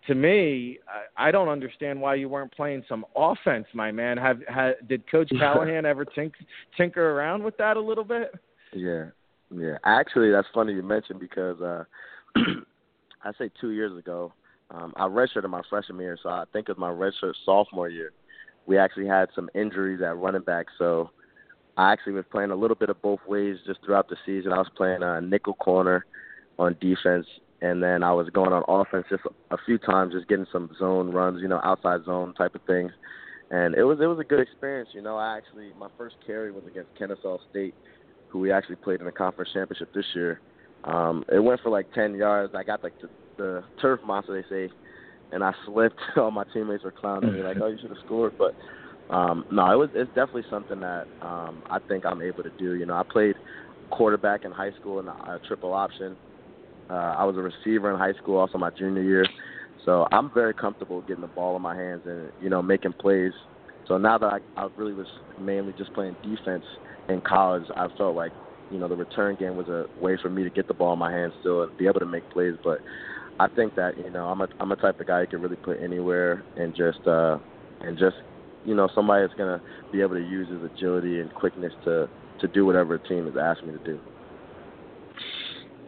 to 0.07 0.15
me, 0.15 0.77
I, 1.17 1.29
I 1.29 1.31
don't 1.31 1.49
understand 1.49 1.99
why 1.99 2.15
you 2.15 2.29
weren't 2.29 2.53
playing 2.53 2.83
some 2.87 3.05
offense, 3.15 3.65
my 3.73 3.91
man. 3.91 4.17
Have, 4.17 4.39
have 4.47 4.75
did 4.87 5.09
Coach 5.09 5.29
Callahan 5.39 5.85
ever 5.85 6.05
tink, 6.05 6.33
tinker 6.77 7.11
around 7.11 7.43
with 7.43 7.57
that 7.57 7.75
a 7.75 7.81
little 7.81 8.03
bit? 8.03 8.31
Yeah, 8.73 9.05
yeah. 9.51 9.77
Actually, 9.83 10.31
that's 10.31 10.47
funny 10.53 10.73
you 10.73 10.83
mentioned 10.83 11.19
because 11.19 11.59
uh 11.61 11.83
I 12.35 13.31
say 13.39 13.49
two 13.59 13.71
years 13.71 13.97
ago, 13.97 14.31
um, 14.71 14.93
I 14.95 15.03
redshirted 15.03 15.49
my 15.49 15.61
freshman 15.69 15.99
year, 15.99 16.17
so 16.21 16.29
I 16.29 16.43
think 16.51 16.69
it 16.69 16.77
was 16.77 16.79
my 16.79 16.89
redshirt 16.89 17.33
sophomore 17.45 17.89
year. 17.89 18.11
We 18.65 18.77
actually 18.77 19.07
had 19.07 19.29
some 19.35 19.49
injuries 19.53 20.01
at 20.01 20.17
running 20.17 20.41
back, 20.41 20.67
so 20.77 21.11
I 21.77 21.91
actually 21.91 22.13
was 22.13 22.25
playing 22.31 22.51
a 22.51 22.55
little 22.55 22.75
bit 22.75 22.89
of 22.89 23.01
both 23.01 23.19
ways 23.27 23.57
just 23.65 23.79
throughout 23.85 24.09
the 24.09 24.15
season. 24.25 24.51
I 24.51 24.57
was 24.57 24.69
playing 24.75 25.03
a 25.03 25.21
nickel 25.21 25.53
corner 25.53 26.05
on 26.57 26.75
defense, 26.81 27.27
and 27.61 27.83
then 27.83 28.01
I 28.01 28.11
was 28.13 28.29
going 28.29 28.53
on 28.53 28.63
offense 28.67 29.05
just 29.09 29.23
a 29.51 29.57
few 29.65 29.77
times, 29.77 30.13
just 30.13 30.27
getting 30.27 30.47
some 30.51 30.69
zone 30.79 31.11
runs, 31.11 31.41
you 31.41 31.47
know, 31.47 31.61
outside 31.63 32.03
zone 32.05 32.33
type 32.33 32.55
of 32.55 32.61
things. 32.63 32.91
And 33.51 33.75
it 33.75 33.83
was 33.83 33.99
it 34.01 34.07
was 34.07 34.17
a 34.19 34.23
good 34.23 34.39
experience, 34.39 34.89
you 34.93 35.01
know. 35.01 35.17
I 35.17 35.37
actually 35.37 35.71
my 35.77 35.89
first 35.97 36.15
carry 36.25 36.51
was 36.51 36.63
against 36.65 36.89
Kennesaw 36.97 37.37
State, 37.51 37.75
who 38.29 38.39
we 38.39 38.51
actually 38.51 38.77
played 38.77 39.01
in 39.01 39.05
the 39.05 39.11
conference 39.11 39.51
championship 39.53 39.93
this 39.93 40.05
year. 40.15 40.41
Um, 40.85 41.23
it 41.31 41.39
went 41.39 41.61
for 41.61 41.69
like 41.69 41.91
ten 41.93 42.15
yards. 42.15 42.53
I 42.55 42.63
got 42.63 42.83
like 42.83 42.93
the 43.01 43.09
the 43.37 43.63
turf 43.81 43.99
monster 44.05 44.33
they 44.33 44.47
say, 44.55 44.71
and 45.31 45.43
I 45.43 45.53
slipped. 45.65 45.99
All 46.17 46.31
my 46.31 46.45
teammates 46.53 46.83
were 46.83 46.91
clowning 46.91 47.33
me 47.33 47.41
like, 47.41 47.57
"Oh, 47.61 47.67
you 47.67 47.77
should 47.79 47.89
have 47.89 47.99
scored." 48.05 48.33
But 48.37 48.55
um, 49.09 49.45
no, 49.51 49.71
it 49.71 49.75
was 49.75 49.89
it's 49.93 50.13
definitely 50.13 50.45
something 50.49 50.79
that 50.79 51.07
um, 51.21 51.63
I 51.69 51.79
think 51.87 52.05
I'm 52.05 52.21
able 52.21 52.43
to 52.43 52.51
do. 52.57 52.75
You 52.75 52.85
know, 52.85 52.95
I 52.95 53.03
played 53.11 53.35
quarterback 53.91 54.45
in 54.45 54.51
high 54.51 54.71
school 54.71 54.99
in 54.99 55.07
a, 55.07 55.11
a 55.11 55.39
triple 55.47 55.73
option. 55.73 56.17
Uh, 56.89 57.15
I 57.17 57.23
was 57.23 57.35
a 57.37 57.41
receiver 57.41 57.91
in 57.91 57.97
high 57.97 58.13
school, 58.13 58.37
also 58.37 58.57
my 58.57 58.69
junior 58.77 59.01
year. 59.01 59.25
So 59.85 60.07
I'm 60.11 60.31
very 60.33 60.53
comfortable 60.53 61.01
getting 61.01 61.21
the 61.21 61.27
ball 61.27 61.55
in 61.55 61.61
my 61.61 61.75
hands 61.75 62.03
and 62.05 62.31
you 62.39 62.49
know 62.49 62.61
making 62.61 62.93
plays. 62.99 63.33
So 63.87 63.97
now 63.97 64.17
that 64.17 64.41
I, 64.57 64.61
I 64.61 64.67
really 64.75 64.93
was 64.93 65.07
mainly 65.37 65.73
just 65.73 65.93
playing 65.93 66.17
defense 66.23 66.63
in 67.09 67.21
college, 67.21 67.65
I 67.75 67.87
felt 67.97 68.15
like 68.15 68.33
you 68.69 68.79
know 68.79 68.87
the 68.87 68.95
return 68.95 69.35
game 69.35 69.55
was 69.55 69.67
a 69.67 69.85
way 70.01 70.17
for 70.21 70.29
me 70.29 70.43
to 70.43 70.49
get 70.49 70.67
the 70.67 70.73
ball 70.73 70.93
in 70.93 70.99
my 70.99 71.11
hands 71.11 71.33
still 71.39 71.63
and 71.63 71.77
be 71.77 71.87
able 71.87 71.99
to 71.99 72.05
make 72.05 72.29
plays. 72.31 72.55
But 72.63 72.79
I 73.39 73.47
think 73.47 73.75
that 73.75 73.97
you 73.97 74.09
know 74.09 74.25
I'm 74.25 74.41
a 74.41 74.47
I'm 74.59 74.71
a 74.71 74.75
type 74.75 74.99
of 74.99 75.07
guy 75.07 75.21
you 75.21 75.27
can 75.27 75.41
really 75.41 75.57
put 75.57 75.81
anywhere 75.81 76.43
and 76.55 76.75
just 76.75 77.05
uh 77.07 77.37
and 77.81 77.97
just 77.97 78.15
you 78.65 78.75
know 78.75 78.89
somebody 78.95 79.23
that's 79.23 79.37
gonna 79.37 79.61
be 79.91 80.01
able 80.01 80.15
to 80.15 80.21
use 80.21 80.49
his 80.49 80.63
agility 80.63 81.19
and 81.19 81.33
quickness 81.33 81.73
to 81.83 82.09
to 82.41 82.47
do 82.47 82.65
whatever 82.65 82.95
a 82.95 82.99
team 83.07 83.25
has 83.25 83.35
asked 83.39 83.63
me 83.63 83.71
to 83.71 83.83
do. 83.83 83.99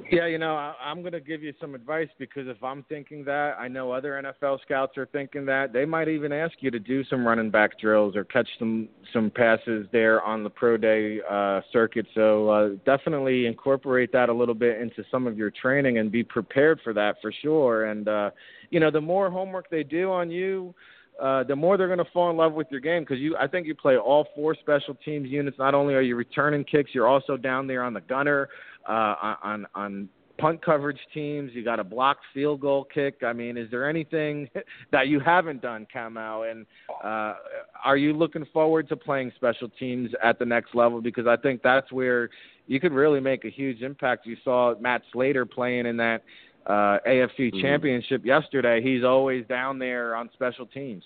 Yeah, 0.09 0.25
you 0.27 0.37
know, 0.37 0.55
I, 0.55 0.73
I'm 0.81 1.01
going 1.01 1.13
to 1.13 1.19
give 1.19 1.43
you 1.43 1.53
some 1.59 1.75
advice 1.75 2.07
because 2.17 2.47
if 2.47 2.63
I'm 2.63 2.83
thinking 2.83 3.25
that, 3.25 3.55
I 3.59 3.67
know 3.67 3.91
other 3.91 4.21
NFL 4.23 4.61
scouts 4.61 4.97
are 4.97 5.05
thinking 5.07 5.45
that. 5.47 5.73
They 5.73 5.83
might 5.83 6.07
even 6.07 6.31
ask 6.31 6.53
you 6.61 6.71
to 6.71 6.79
do 6.79 7.03
some 7.05 7.27
running 7.27 7.51
back 7.51 7.77
drills 7.77 8.15
or 8.15 8.23
catch 8.23 8.47
some 8.57 8.87
some 9.11 9.29
passes 9.29 9.85
there 9.91 10.21
on 10.21 10.43
the 10.43 10.49
pro 10.49 10.77
day 10.77 11.19
uh, 11.29 11.59
circuit. 11.73 12.05
So 12.15 12.49
uh, 12.49 12.69
definitely 12.85 13.47
incorporate 13.47 14.13
that 14.13 14.29
a 14.29 14.33
little 14.33 14.55
bit 14.55 14.79
into 14.79 15.03
some 15.11 15.27
of 15.27 15.37
your 15.37 15.51
training 15.51 15.97
and 15.97 16.09
be 16.09 16.23
prepared 16.23 16.79
for 16.83 16.93
that 16.93 17.17
for 17.21 17.33
sure. 17.41 17.85
And 17.85 18.07
uh, 18.07 18.29
you 18.69 18.79
know, 18.79 18.91
the 18.91 19.01
more 19.01 19.29
homework 19.29 19.69
they 19.69 19.83
do 19.83 20.09
on 20.11 20.31
you, 20.31 20.73
uh, 21.21 21.43
the 21.43 21.55
more 21.55 21.77
they're 21.77 21.87
going 21.87 21.97
to 21.97 22.11
fall 22.13 22.29
in 22.29 22.37
love 22.37 22.53
with 22.53 22.67
your 22.69 22.79
game 22.79 23.01
because 23.01 23.19
you. 23.19 23.35
I 23.37 23.47
think 23.47 23.67
you 23.67 23.75
play 23.75 23.97
all 23.97 24.27
four 24.35 24.55
special 24.55 24.95
teams 25.03 25.27
units. 25.29 25.57
Not 25.57 25.73
only 25.73 25.95
are 25.95 26.01
you 26.01 26.15
returning 26.15 26.63
kicks, 26.63 26.91
you're 26.93 27.07
also 27.07 27.37
down 27.37 27.67
there 27.67 27.83
on 27.83 27.93
the 27.93 28.01
gunner 28.01 28.49
uh, 28.87 29.35
on 29.43 29.67
on 29.75 30.09
punt 30.37 30.63
coverage 30.63 30.99
teams. 31.13 31.51
You 31.53 31.63
got 31.63 31.79
a 31.79 31.83
blocked 31.83 32.23
field 32.33 32.61
goal 32.61 32.85
kick. 32.93 33.23
I 33.25 33.33
mean, 33.33 33.57
is 33.57 33.69
there 33.71 33.89
anything 33.89 34.49
that 34.91 35.07
you 35.07 35.19
haven't 35.19 35.61
done, 35.61 35.87
Kamau? 35.93 36.49
And 36.49 36.65
uh, 37.03 37.35
are 37.83 37.97
you 37.97 38.13
looking 38.13 38.45
forward 38.53 38.87
to 38.89 38.95
playing 38.95 39.31
special 39.35 39.69
teams 39.79 40.11
at 40.23 40.39
the 40.39 40.45
next 40.45 40.75
level? 40.75 41.01
Because 41.01 41.27
I 41.27 41.37
think 41.37 41.61
that's 41.63 41.91
where 41.91 42.29
you 42.67 42.79
could 42.79 42.91
really 42.91 43.19
make 43.19 43.45
a 43.45 43.49
huge 43.49 43.81
impact. 43.81 44.25
You 44.25 44.37
saw 44.43 44.75
Matt 44.79 45.01
Slater 45.11 45.45
playing 45.45 45.85
in 45.85 45.97
that 45.97 46.23
uh, 46.65 46.99
AFC 47.07 47.39
mm-hmm. 47.39 47.61
Championship 47.61 48.25
yesterday. 48.25 48.81
He's 48.81 49.03
always 49.03 49.45
down 49.47 49.79
there 49.79 50.15
on 50.15 50.29
special 50.33 50.65
teams. 50.65 51.03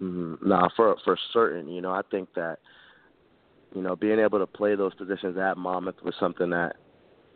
Mm-hmm. 0.00 0.48
Nah, 0.48 0.68
for 0.76 0.96
for 1.04 1.18
certain. 1.32 1.68
You 1.68 1.82
know, 1.82 1.90
I 1.90 2.02
think 2.10 2.28
that 2.34 2.58
you 3.74 3.82
know 3.82 3.96
being 3.96 4.18
able 4.18 4.38
to 4.38 4.46
play 4.46 4.74
those 4.74 4.94
positions 4.94 5.36
at 5.38 5.56
Monmouth 5.56 6.02
was 6.02 6.14
something 6.18 6.50
that 6.50 6.76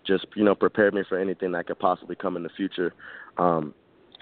just 0.07 0.27
you 0.37 0.45
know 0.45 0.55
prepared 0.55 0.95
me 0.95 1.03
for 1.09 1.19
anything 1.19 1.53
that 1.53 1.67
could 1.67 1.79
possibly 1.79 2.17
come 2.17 2.37
in 2.37 2.43
the 2.43 2.51
future. 2.57 2.93
Um, 3.39 3.75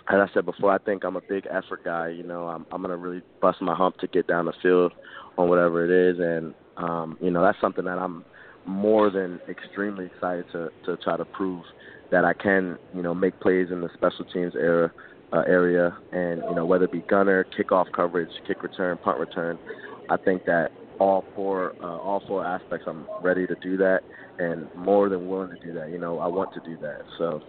as 0.08 0.16
I 0.18 0.26
said 0.34 0.44
before, 0.44 0.72
I 0.72 0.78
think 0.78 1.04
I'm 1.04 1.16
a 1.16 1.20
big 1.20 1.46
effort 1.46 1.84
guy. 1.84 2.08
You 2.08 2.24
know, 2.24 2.48
I'm 2.48 2.66
I'm 2.72 2.82
gonna 2.82 2.96
really 2.96 3.22
bust 3.40 3.60
my 3.60 3.74
hump 3.74 3.98
to 3.98 4.06
get 4.06 4.26
down 4.26 4.46
the 4.46 4.52
field 4.62 4.92
on 5.38 5.48
whatever 5.48 5.84
it 5.84 5.90
is, 5.90 6.20
and 6.20 6.54
um, 6.76 7.16
you 7.20 7.30
know 7.30 7.42
that's 7.42 7.60
something 7.60 7.84
that 7.84 7.98
I'm 7.98 8.24
more 8.66 9.10
than 9.10 9.40
extremely 9.48 10.06
excited 10.06 10.46
to 10.52 10.70
to 10.86 10.96
try 10.98 11.16
to 11.16 11.24
prove 11.24 11.64
that 12.10 12.24
I 12.24 12.32
can 12.34 12.78
you 12.94 13.02
know 13.02 13.14
make 13.14 13.38
plays 13.40 13.68
in 13.70 13.80
the 13.80 13.90
special 13.94 14.24
teams 14.26 14.54
era 14.54 14.92
uh, 15.32 15.42
area, 15.46 15.96
and 16.12 16.42
you 16.48 16.54
know 16.54 16.66
whether 16.66 16.84
it 16.84 16.92
be 16.92 17.00
gunner, 17.00 17.46
kickoff 17.56 17.86
coverage, 17.92 18.30
kick 18.46 18.62
return, 18.62 18.98
punt 18.98 19.18
return. 19.18 19.58
I 20.10 20.16
think 20.16 20.44
that 20.46 20.72
all 21.02 21.24
four 21.34 21.74
uh, 21.82 21.98
all 21.98 22.22
four 22.26 22.46
aspects, 22.46 22.86
I'm 22.88 23.06
ready 23.22 23.46
to 23.46 23.56
do 23.56 23.76
that, 23.78 24.00
and 24.38 24.68
more 24.76 25.08
than 25.08 25.28
willing 25.28 25.50
to 25.50 25.66
do 25.66 25.72
that. 25.74 25.90
You 25.90 25.98
know, 25.98 26.18
I 26.18 26.28
want 26.28 26.54
to 26.54 26.60
do 26.60 26.80
that. 26.80 27.02
So. 27.18 27.42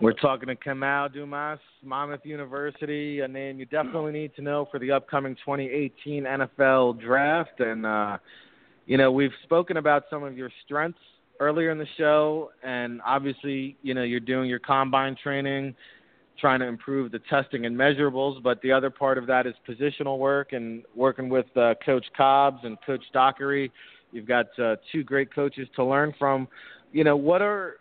We're 0.00 0.12
talking 0.12 0.46
to 0.46 0.54
Kamau 0.54 1.12
Dumas, 1.12 1.58
Monmouth 1.82 2.20
University, 2.22 3.18
a 3.18 3.26
name 3.26 3.58
you 3.58 3.64
definitely 3.64 4.12
need 4.12 4.32
to 4.36 4.42
know 4.42 4.68
for 4.70 4.78
the 4.78 4.92
upcoming 4.92 5.34
2018 5.44 6.22
NFL 6.22 7.00
Draft. 7.00 7.58
And, 7.58 7.84
uh, 7.84 8.18
you 8.86 8.96
know, 8.96 9.10
we've 9.10 9.32
spoken 9.42 9.76
about 9.76 10.04
some 10.08 10.22
of 10.22 10.38
your 10.38 10.50
strengths 10.64 11.00
earlier 11.40 11.72
in 11.72 11.78
the 11.78 11.86
show, 11.96 12.52
and 12.62 13.00
obviously, 13.04 13.76
you 13.82 13.92
know, 13.92 14.04
you're 14.04 14.20
doing 14.20 14.48
your 14.48 14.60
combine 14.60 15.16
training, 15.20 15.74
trying 16.38 16.60
to 16.60 16.66
improve 16.66 17.12
the 17.12 17.20
testing 17.30 17.66
and 17.66 17.76
measurables. 17.76 18.42
But 18.42 18.60
the 18.62 18.72
other 18.72 18.90
part 18.90 19.18
of 19.18 19.26
that 19.26 19.46
is 19.46 19.54
positional 19.68 20.18
work 20.18 20.52
and 20.52 20.82
working 20.94 21.28
with 21.28 21.46
uh, 21.56 21.74
Coach 21.84 22.06
Cobbs 22.16 22.60
and 22.64 22.78
Coach 22.86 23.04
Dockery. 23.12 23.70
You've 24.12 24.26
got 24.26 24.46
uh, 24.58 24.76
two 24.90 25.04
great 25.04 25.34
coaches 25.34 25.68
to 25.76 25.84
learn 25.84 26.14
from. 26.18 26.48
You 26.92 27.04
know, 27.04 27.16
what 27.16 27.42
are 27.42 27.76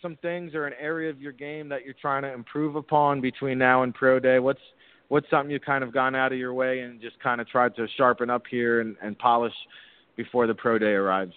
some 0.00 0.16
things 0.22 0.54
or 0.54 0.66
an 0.66 0.74
area 0.80 1.10
of 1.10 1.20
your 1.20 1.32
game 1.32 1.68
that 1.68 1.84
you're 1.84 1.94
trying 2.00 2.22
to 2.22 2.32
improve 2.32 2.76
upon 2.76 3.20
between 3.20 3.58
now 3.58 3.82
and 3.82 3.94
pro 3.94 4.18
day? 4.18 4.38
What's 4.38 4.60
what's 5.08 5.28
something 5.30 5.50
you've 5.50 5.62
kind 5.62 5.82
of 5.82 5.92
gone 5.92 6.14
out 6.14 6.32
of 6.32 6.38
your 6.38 6.54
way 6.54 6.80
and 6.80 7.00
just 7.00 7.18
kind 7.20 7.40
of 7.40 7.48
tried 7.48 7.74
to 7.76 7.86
sharpen 7.96 8.30
up 8.30 8.42
here 8.50 8.80
and, 8.80 8.96
and 9.02 9.18
polish 9.18 9.54
before 10.16 10.46
the 10.46 10.54
pro 10.54 10.78
day 10.78 10.92
arrives? 10.92 11.32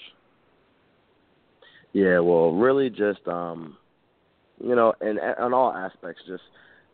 Yeah, 1.94 2.20
well, 2.20 2.52
really 2.52 2.90
just 2.90 3.28
um 3.28 3.78
you 4.64 4.76
know, 4.76 4.94
in 5.02 5.20
on 5.20 5.54
all 5.54 5.74
aspects 5.74 6.22
just 6.28 6.44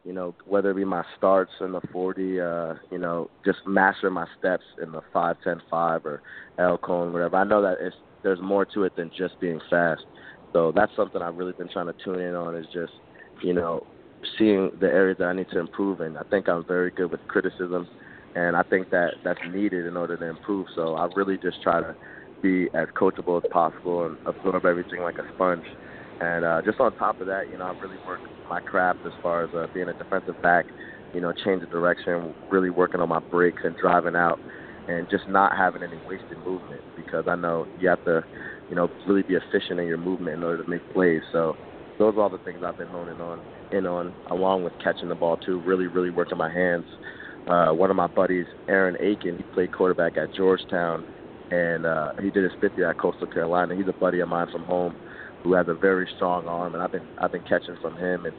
you 0.08 0.14
know, 0.14 0.34
whether 0.46 0.72
it 0.72 0.76
be 0.76 0.86
my 0.86 1.04
starts 1.18 1.52
in 1.60 1.74
the 1.74 1.82
40, 1.92 2.40
uh, 2.40 2.76
you 2.90 2.98
know, 2.98 3.30
just 3.44 3.58
master 3.68 4.10
my 4.10 4.26
steps 4.40 4.64
in 4.82 4.94
the 4.94 5.02
5, 5.12 5.36
10, 5.44 5.62
5 5.70 6.06
or 6.06 6.22
L 6.58 6.78
cone, 6.78 7.12
whatever. 7.12 7.36
I 7.36 7.44
know 7.44 7.62
that 7.62 7.76
it's, 7.82 7.96
there's 8.24 8.40
more 8.40 8.66
to 8.74 8.86
it 8.86 8.96
than 8.96 9.12
just 9.18 9.38
being 9.42 9.60
fast. 9.70 10.04
So 10.54 10.72
that's 10.74 10.94
something 10.96 11.22
I've 11.22 11.36
really 11.36 11.52
been 11.52 11.68
trying 11.68 11.88
to 11.88 11.96
tune 12.06 12.22
in 12.22 12.36
on 12.36 12.56
is 12.56 12.66
just, 12.74 12.94
you 13.44 13.54
know, 13.54 13.86
seeing 14.38 14.72
the 14.80 14.88
areas 14.88 15.18
that 15.20 15.26
I 15.28 15.34
need 15.34 15.50
to 15.52 15.60
improve 15.60 16.00
in. 16.00 16.16
I 16.16 16.24
think 16.30 16.48
I'm 16.48 16.66
very 16.66 16.92
good 16.92 17.12
with 17.12 17.28
criticism, 17.28 17.86
and 18.34 18.56
I 18.56 18.64
think 18.64 18.90
that 18.92 19.16
that's 19.26 19.40
needed 19.52 19.86
in 19.86 19.98
order 19.98 20.16
to 20.16 20.26
improve. 20.26 20.68
So 20.74 20.96
I 20.96 21.10
really 21.18 21.38
just 21.38 21.62
try 21.62 21.82
to 21.82 21.96
be 22.42 22.70
as 22.74 22.88
coachable 22.98 23.44
as 23.44 23.50
possible 23.52 24.06
and 24.06 24.18
absorb 24.26 24.66
everything 24.66 25.02
like 25.02 25.18
a 25.18 25.26
sponge. 25.36 25.66
And 26.20 26.46
uh, 26.46 26.62
just 26.66 26.80
on 26.80 26.94
top 26.94 27.22
of 27.22 27.28
that, 27.28 27.50
you 27.50 27.58
know, 27.58 27.66
I've 27.66 27.82
really 27.82 27.98
worked 28.06 28.28
my 28.50 28.60
craft 28.62 29.00
as 29.06 29.12
far 29.22 29.44
as 29.44 29.50
uh, 29.54 29.68
being 29.74 29.90
a 29.90 29.94
defensive 29.94 30.42
back. 30.42 30.66
You 31.14 31.22
know, 31.22 31.32
change 31.46 31.62
the 31.62 31.68
direction, 31.68 32.34
really 32.50 32.70
working 32.70 33.02
on 33.02 33.10
my 33.10 33.20
breaks 33.32 33.62
and 33.64 33.76
driving 33.78 34.16
out, 34.16 34.40
and 34.88 35.08
just 35.10 35.28
not 35.28 35.56
having 35.56 35.84
any 35.84 35.98
wasted 36.08 36.38
movement 36.46 36.82
because 36.96 37.26
I 37.28 37.36
know 37.36 37.68
you 37.78 37.90
have 37.90 38.04
to, 38.06 38.24
you 38.70 38.76
know, 38.76 38.90
really 39.06 39.24
be 39.24 39.36
efficient 39.36 39.80
in 39.80 39.88
your 39.88 39.98
movement 39.98 40.38
in 40.38 40.44
order 40.44 40.64
to 40.64 40.70
make 40.70 40.82
plays. 40.90 41.22
So 41.32 41.56
those 41.98 42.16
are 42.16 42.22
all 42.22 42.30
the 42.30 42.40
things 42.40 42.62
I've 42.64 42.78
been 42.78 42.88
honing 42.88 43.22
on 43.22 43.42
in 43.72 43.86
on, 43.86 44.14
along 44.30 44.64
with 44.64 44.74
catching 44.84 45.10
the 45.10 45.16
ball 45.16 45.38
too. 45.38 45.62
Really, 45.66 45.88
really 45.88 46.10
working 46.10 46.38
my 46.38 46.52
hands. 46.52 46.86
Uh, 47.48 47.72
one 47.72 47.90
of 47.90 47.96
my 47.96 48.08
buddies, 48.08 48.46
Aaron 48.68 48.98
Aiken, 49.00 49.38
he 49.38 49.44
played 49.54 49.72
quarterback 49.72 50.18
at 50.18 50.34
Georgetown 50.34 51.06
and 51.52 51.86
uh, 51.86 52.12
he 52.22 52.30
did 52.30 52.44
his 52.44 52.52
fifth 52.60 52.74
year 52.76 52.90
at 52.90 52.98
Coastal 52.98 53.28
Carolina. 53.28 53.76
He's 53.76 53.88
a 53.88 53.94
buddy 53.94 54.20
of 54.20 54.28
mine 54.28 54.48
from 54.52 54.64
home 54.64 54.98
who 55.44 55.54
has 55.54 55.68
a 55.68 55.74
very 55.74 56.08
strong 56.16 56.48
arm, 56.48 56.74
and 56.74 56.84
I've 56.84 56.92
been 56.92 57.08
I've 57.18 57.32
been 57.32 57.44
catching 57.44 57.78
from 57.82 57.98
him, 57.98 58.26
and 58.26 58.36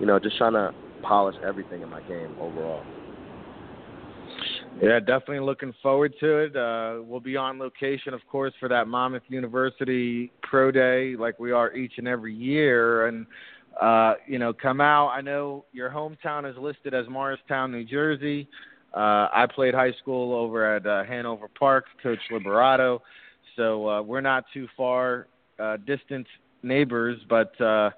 you 0.00 0.06
know 0.06 0.18
just 0.18 0.36
trying 0.36 0.54
to 0.54 0.72
polish 1.02 1.36
everything 1.44 1.82
in 1.82 1.88
my 1.88 2.00
game 2.02 2.34
overall. 2.40 2.84
Yeah, 4.80 4.98
definitely 4.98 5.40
looking 5.40 5.74
forward 5.82 6.14
to 6.20 6.38
it. 6.38 6.56
Uh, 6.56 7.02
we'll 7.02 7.20
be 7.20 7.36
on 7.36 7.58
location, 7.58 8.14
of 8.14 8.20
course, 8.30 8.54
for 8.58 8.68
that 8.68 8.88
Monmouth 8.88 9.22
University 9.28 10.32
Pro 10.42 10.70
Day, 10.70 11.14
like 11.16 11.38
we 11.38 11.52
are 11.52 11.74
each 11.74 11.92
and 11.98 12.08
every 12.08 12.34
year. 12.34 13.06
And 13.06 13.26
uh, 13.80 14.14
you 14.26 14.38
know, 14.38 14.52
Kamau. 14.52 15.08
I 15.10 15.20
know 15.20 15.64
your 15.72 15.90
hometown 15.90 16.50
is 16.50 16.56
listed 16.58 16.94
as 16.94 17.08
Morristown, 17.08 17.70
New 17.70 17.84
Jersey. 17.84 18.48
Uh, 18.94 19.28
I 19.32 19.46
played 19.52 19.74
high 19.74 19.92
school 20.00 20.34
over 20.34 20.76
at 20.76 20.86
uh, 20.86 21.04
Hanover 21.04 21.48
Park, 21.58 21.86
Coach 22.02 22.18
Liberato, 22.30 23.00
so 23.56 23.88
uh, 23.88 24.02
we're 24.02 24.20
not 24.20 24.44
too 24.52 24.68
far 24.76 25.28
uh, 25.62 25.76
distant 25.86 26.26
neighbors. 26.62 27.18
But 27.28 27.58
uh, 27.60 27.90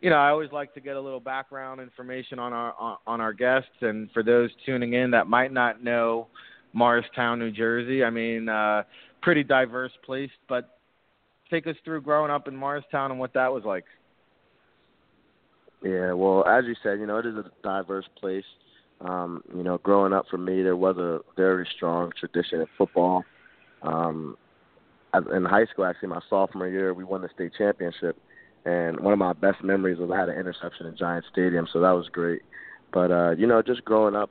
you 0.00 0.10
know, 0.10 0.16
I 0.16 0.30
always 0.30 0.52
like 0.52 0.74
to 0.74 0.80
get 0.80 0.96
a 0.96 1.00
little 1.00 1.20
background 1.20 1.80
information 1.80 2.38
on 2.38 2.52
our 2.52 2.74
on, 2.78 2.96
on 3.06 3.20
our 3.20 3.32
guests, 3.32 3.70
and 3.80 4.10
for 4.12 4.22
those 4.22 4.50
tuning 4.64 4.92
in 4.92 5.10
that 5.12 5.26
might 5.26 5.52
not 5.52 5.82
know 5.82 6.28
Morristown, 6.72 7.38
New 7.38 7.50
Jersey, 7.50 8.04
I 8.04 8.10
mean, 8.10 8.48
uh, 8.48 8.82
pretty 9.22 9.42
diverse 9.42 9.92
place. 10.04 10.30
But 10.48 10.78
take 11.50 11.66
us 11.66 11.76
through 11.84 12.02
growing 12.02 12.30
up 12.30 12.48
in 12.48 12.56
Morristown 12.56 13.10
and 13.10 13.20
what 13.20 13.32
that 13.34 13.52
was 13.52 13.64
like. 13.64 13.84
Yeah, 15.82 16.12
well, 16.12 16.44
as 16.46 16.64
you 16.66 16.74
said, 16.82 16.98
you 16.98 17.06
know, 17.06 17.18
it 17.18 17.26
is 17.26 17.36
a 17.36 17.50
diverse 17.62 18.06
place. 18.18 18.44
Um, 19.00 19.42
you 19.54 19.62
know, 19.62 19.78
growing 19.78 20.12
up 20.12 20.24
for 20.30 20.38
me, 20.38 20.62
there 20.62 20.76
was 20.76 20.96
a 20.96 21.20
very 21.36 21.68
strong 21.76 22.12
tradition 22.18 22.62
of 22.62 22.68
football. 22.78 23.24
Um, 23.82 24.36
in 25.32 25.44
high 25.44 25.66
school, 25.66 25.84
actually, 25.84 26.08
my 26.08 26.20
sophomore 26.28 26.68
year, 26.68 26.94
we 26.94 27.04
won 27.04 27.22
the 27.22 27.28
state 27.34 27.52
championship, 27.56 28.16
and 28.64 29.00
one 29.00 29.12
of 29.12 29.18
my 29.18 29.32
best 29.32 29.62
memories 29.62 29.98
was 29.98 30.10
I 30.10 30.18
had 30.18 30.28
an 30.28 30.38
interception 30.38 30.86
in 30.86 30.96
Giant 30.96 31.24
Stadium, 31.32 31.66
so 31.72 31.80
that 31.80 31.90
was 31.90 32.08
great. 32.08 32.42
But 32.92 33.10
uh, 33.10 33.30
you 33.32 33.46
know, 33.46 33.62
just 33.62 33.84
growing 33.84 34.16
up, 34.16 34.30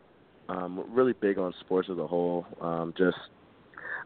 um, 0.50 0.86
really 0.90 1.14
big 1.14 1.38
on 1.38 1.54
sports 1.60 1.90
as 1.92 1.98
a 1.98 2.08
whole. 2.08 2.46
Um, 2.62 2.94
just 2.98 3.18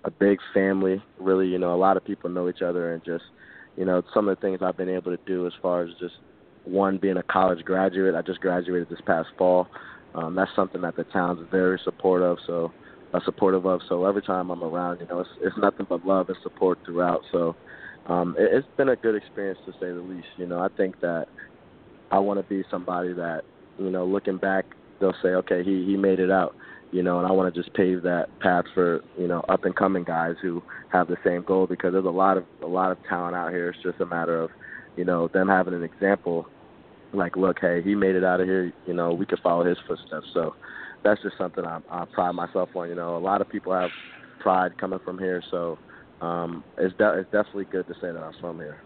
a 0.04 0.12
big 0.12 0.40
family. 0.54 1.04
Really, 1.20 1.48
you 1.48 1.60
know, 1.60 1.74
a 1.74 1.78
lot 1.78 1.98
of 1.98 2.06
people 2.06 2.30
know 2.30 2.50
each 2.50 2.62
other, 2.62 2.94
and 2.94 3.04
just 3.04 3.26
you 3.78 3.86
know, 3.86 4.04
some 4.14 4.28
of 4.28 4.38
the 4.38 4.42
things 4.42 4.60
I've 4.62 4.78
been 4.78 4.90
able 4.90 5.16
to 5.16 5.24
do 5.26 5.48
as 5.48 5.54
far 5.62 5.84
as 5.84 5.90
just 6.00 6.16
one 6.66 6.98
being 6.98 7.18
a 7.18 7.24
college 7.24 7.64
graduate. 7.64 8.16
I 8.16 8.22
just 8.22 8.42
graduated 8.42 8.90
this 8.90 9.02
past 9.06 9.30
fall 9.38 9.68
um, 10.16 10.36
that's 10.36 10.52
something 10.56 10.82
that 10.82 10.96
the 10.96 11.04
town's 11.06 11.46
very 11.52 11.80
supportive. 11.84 12.38
So 12.48 12.72
uh, 13.14 13.20
supportive 13.26 13.66
of. 13.66 13.82
So 13.90 14.06
every 14.06 14.22
time 14.22 14.50
I'm 14.50 14.64
around, 14.64 15.00
you 15.00 15.08
know, 15.08 15.20
it's 15.20 15.30
it's 15.42 15.58
nothing 15.58 15.86
but 15.90 16.06
love 16.06 16.30
and 16.30 16.38
support 16.44 16.80
throughout. 16.86 17.22
So 17.32 17.56
um, 18.08 18.36
it, 18.38 18.50
it's 18.54 18.68
been 18.78 18.90
a 18.90 18.96
good 18.96 19.16
experience 19.16 19.60
to 19.66 19.72
say 19.74 19.92
the 19.92 20.02
least. 20.02 20.28
You 20.38 20.46
know, 20.46 20.60
I 20.60 20.68
think 20.76 21.00
that 21.02 21.28
I 22.12 22.20
want 22.20 22.40
to 22.40 22.48
be 22.48 22.64
somebody 22.70 23.14
that 23.14 23.44
you 23.78 23.90
know, 23.90 24.06
looking 24.06 24.38
back, 24.38 24.66
they'll 25.00 25.16
say, 25.24 25.30
okay, 25.30 25.64
he 25.64 25.86
he 25.86 25.98
made 25.98 26.20
it 26.20 26.32
out. 26.32 26.56
You 26.92 27.04
know, 27.04 27.20
and 27.20 27.28
I 27.28 27.32
want 27.32 27.54
to 27.54 27.62
just 27.62 27.74
pave 27.76 28.02
that 28.04 28.28
path 28.40 28.66
for 28.74 29.02
you 29.18 29.28
know 29.28 29.42
up 29.48 29.66
and 29.66 29.76
coming 29.76 30.04
guys 30.04 30.36
who 30.42 30.62
have 30.92 31.08
the 31.08 31.18
same 31.24 31.44
goal 31.44 31.68
because 31.68 31.94
there's 31.94 32.06
a 32.06 32.10
lot 32.10 32.38
of 32.38 32.46
a 32.64 32.68
lot 32.68 32.92
of 32.92 32.98
talent 33.08 33.36
out 33.36 33.52
here. 33.52 33.70
It's 33.70 33.84
just 33.84 34.00
a 34.02 34.06
matter 34.06 34.42
of 34.42 34.50
you 34.96 35.06
know 35.06 35.28
them 35.28 35.48
having 35.48 35.74
an 35.74 35.84
example 35.84 36.48
like, 37.14 37.36
look, 37.36 37.58
hey, 37.60 37.82
he 37.82 37.96
made 37.96 38.16
it 38.16 38.24
out 38.24 38.40
of 38.40 38.48
here. 38.48 38.72
You 38.86 38.94
know, 38.94 39.14
we 39.14 39.26
could 39.26 39.40
follow 39.40 39.64
his 39.66 39.78
footsteps. 39.88 40.28
So 40.34 40.56
that's 41.04 41.22
just 41.22 41.38
something 41.38 41.66
I, 41.66 41.80
I 41.90 42.06
pride 42.06 42.34
myself 42.34 42.70
on. 42.76 42.90
You 42.90 42.96
know, 42.96 43.18
a 43.18 43.20
lot 43.20 43.42
of 43.42 43.50
people 43.50 43.74
have 43.74 43.90
pride 44.40 44.78
coming 44.78 45.00
from 45.04 45.18
here, 45.18 45.42
so 45.52 45.78
um, 46.22 46.64
it's 46.78 46.96
de- 46.98 47.20
it's 47.20 47.32
definitely 47.32 47.66
good 47.66 47.88
to 47.88 47.94
say 47.96 48.12
that 48.12 48.18
I'm 48.18 48.34
from 48.40 48.58
here. 48.58 48.82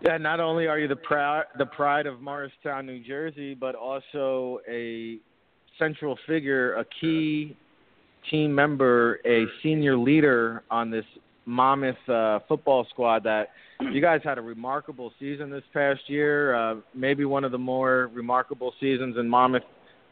Yeah, 0.00 0.16
not 0.16 0.38
only 0.38 0.68
are 0.68 0.78
you 0.78 0.88
the 0.88 0.96
pride 0.96 1.44
the 1.58 1.66
pride 1.66 2.06
of 2.06 2.20
Morristown, 2.20 2.86
New 2.86 3.02
Jersey, 3.02 3.54
but 3.54 3.74
also 3.74 4.60
a 4.68 5.18
central 5.78 6.18
figure, 6.26 6.74
a 6.74 6.84
key 7.00 7.56
team 8.30 8.54
member, 8.54 9.20
a 9.24 9.46
senior 9.62 9.96
leader 9.96 10.62
on 10.70 10.90
this 10.90 11.04
Monmouth 11.46 11.96
uh, 12.08 12.40
football 12.46 12.86
squad 12.90 13.24
that 13.24 13.50
you 13.90 14.00
guys 14.00 14.20
had 14.22 14.38
a 14.38 14.42
remarkable 14.42 15.12
season 15.18 15.50
this 15.50 15.62
past 15.72 16.00
year, 16.08 16.54
uh, 16.54 16.76
maybe 16.94 17.24
one 17.24 17.44
of 17.44 17.52
the 17.52 17.58
more 17.58 18.10
remarkable 18.12 18.74
seasons 18.80 19.16
in 19.16 19.28
Monmouth 19.28 19.62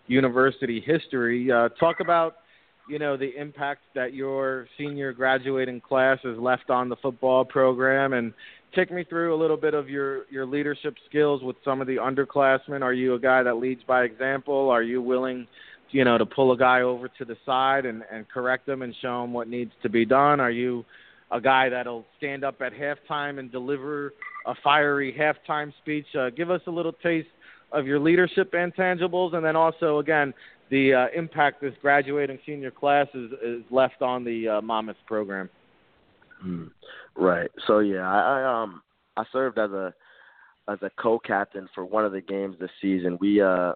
University 0.08 0.80
history. 0.80 1.50
Uh, 1.50 1.68
talk 1.80 2.00
about 2.00 2.36
you 2.88 2.98
know 2.98 3.16
the 3.16 3.36
impact 3.36 3.82
that 3.94 4.14
your 4.14 4.68
senior 4.78 5.12
graduating 5.12 5.80
class 5.80 6.18
has 6.22 6.38
left 6.38 6.70
on 6.70 6.88
the 6.88 6.96
football 6.96 7.44
program 7.44 8.12
and 8.12 8.32
take 8.74 8.92
me 8.92 9.04
through 9.04 9.34
a 9.34 9.38
little 9.38 9.56
bit 9.56 9.74
of 9.74 9.88
your 9.88 10.24
your 10.30 10.46
leadership 10.46 10.94
skills 11.08 11.42
with 11.42 11.56
some 11.64 11.80
of 11.80 11.86
the 11.86 11.96
underclassmen. 11.96 12.82
Are 12.82 12.92
you 12.92 13.14
a 13.14 13.18
guy 13.18 13.42
that 13.42 13.56
leads 13.56 13.82
by 13.84 14.04
example? 14.04 14.70
Are 14.70 14.82
you 14.82 15.02
willing 15.02 15.46
you 15.90 16.04
know 16.04 16.18
to 16.18 16.26
pull 16.26 16.52
a 16.52 16.56
guy 16.56 16.82
over 16.82 17.08
to 17.08 17.24
the 17.24 17.36
side 17.44 17.86
and 17.86 18.02
and 18.10 18.28
correct 18.28 18.66
them 18.66 18.82
and 18.82 18.94
show 19.02 19.24
him 19.24 19.32
what 19.32 19.48
needs 19.48 19.72
to 19.82 19.88
be 19.88 20.04
done? 20.04 20.40
Are 20.40 20.50
you 20.50 20.84
a 21.32 21.40
guy 21.40 21.68
that'll 21.68 22.04
stand 22.18 22.44
up 22.44 22.60
at 22.62 22.72
halftime 22.72 23.38
and 23.40 23.50
deliver 23.50 24.12
a 24.46 24.54
fiery 24.62 25.14
halftime 25.18 25.72
speech? 25.82 26.06
Uh, 26.18 26.30
give 26.30 26.50
us 26.50 26.60
a 26.66 26.70
little 26.70 26.92
taste 26.92 27.28
of 27.72 27.86
your 27.86 27.98
leadership 27.98 28.52
intangibles 28.52 29.34
and 29.34 29.44
then 29.44 29.56
also 29.56 29.98
again 29.98 30.32
the 30.70 30.92
uh, 30.92 31.06
impact 31.14 31.60
this 31.60 31.74
graduating 31.80 32.38
senior 32.44 32.70
class 32.70 33.06
is, 33.14 33.30
is 33.44 33.62
left 33.70 34.02
on 34.02 34.24
the 34.24 34.48
uh, 34.48 34.60
Monmouth 34.60 34.96
program. 35.06 35.48
Mm, 36.44 36.70
right. 37.16 37.50
So 37.66 37.78
yeah, 37.78 38.08
I, 38.08 38.40
I 38.40 38.62
um 38.62 38.82
I 39.16 39.24
served 39.32 39.58
as 39.58 39.70
a 39.70 39.94
as 40.68 40.78
a 40.82 40.90
co-captain 41.00 41.68
for 41.74 41.84
one 41.84 42.04
of 42.04 42.12
the 42.12 42.20
games 42.20 42.56
this 42.58 42.70
season. 42.82 43.16
We 43.20 43.40
uh 43.40 43.72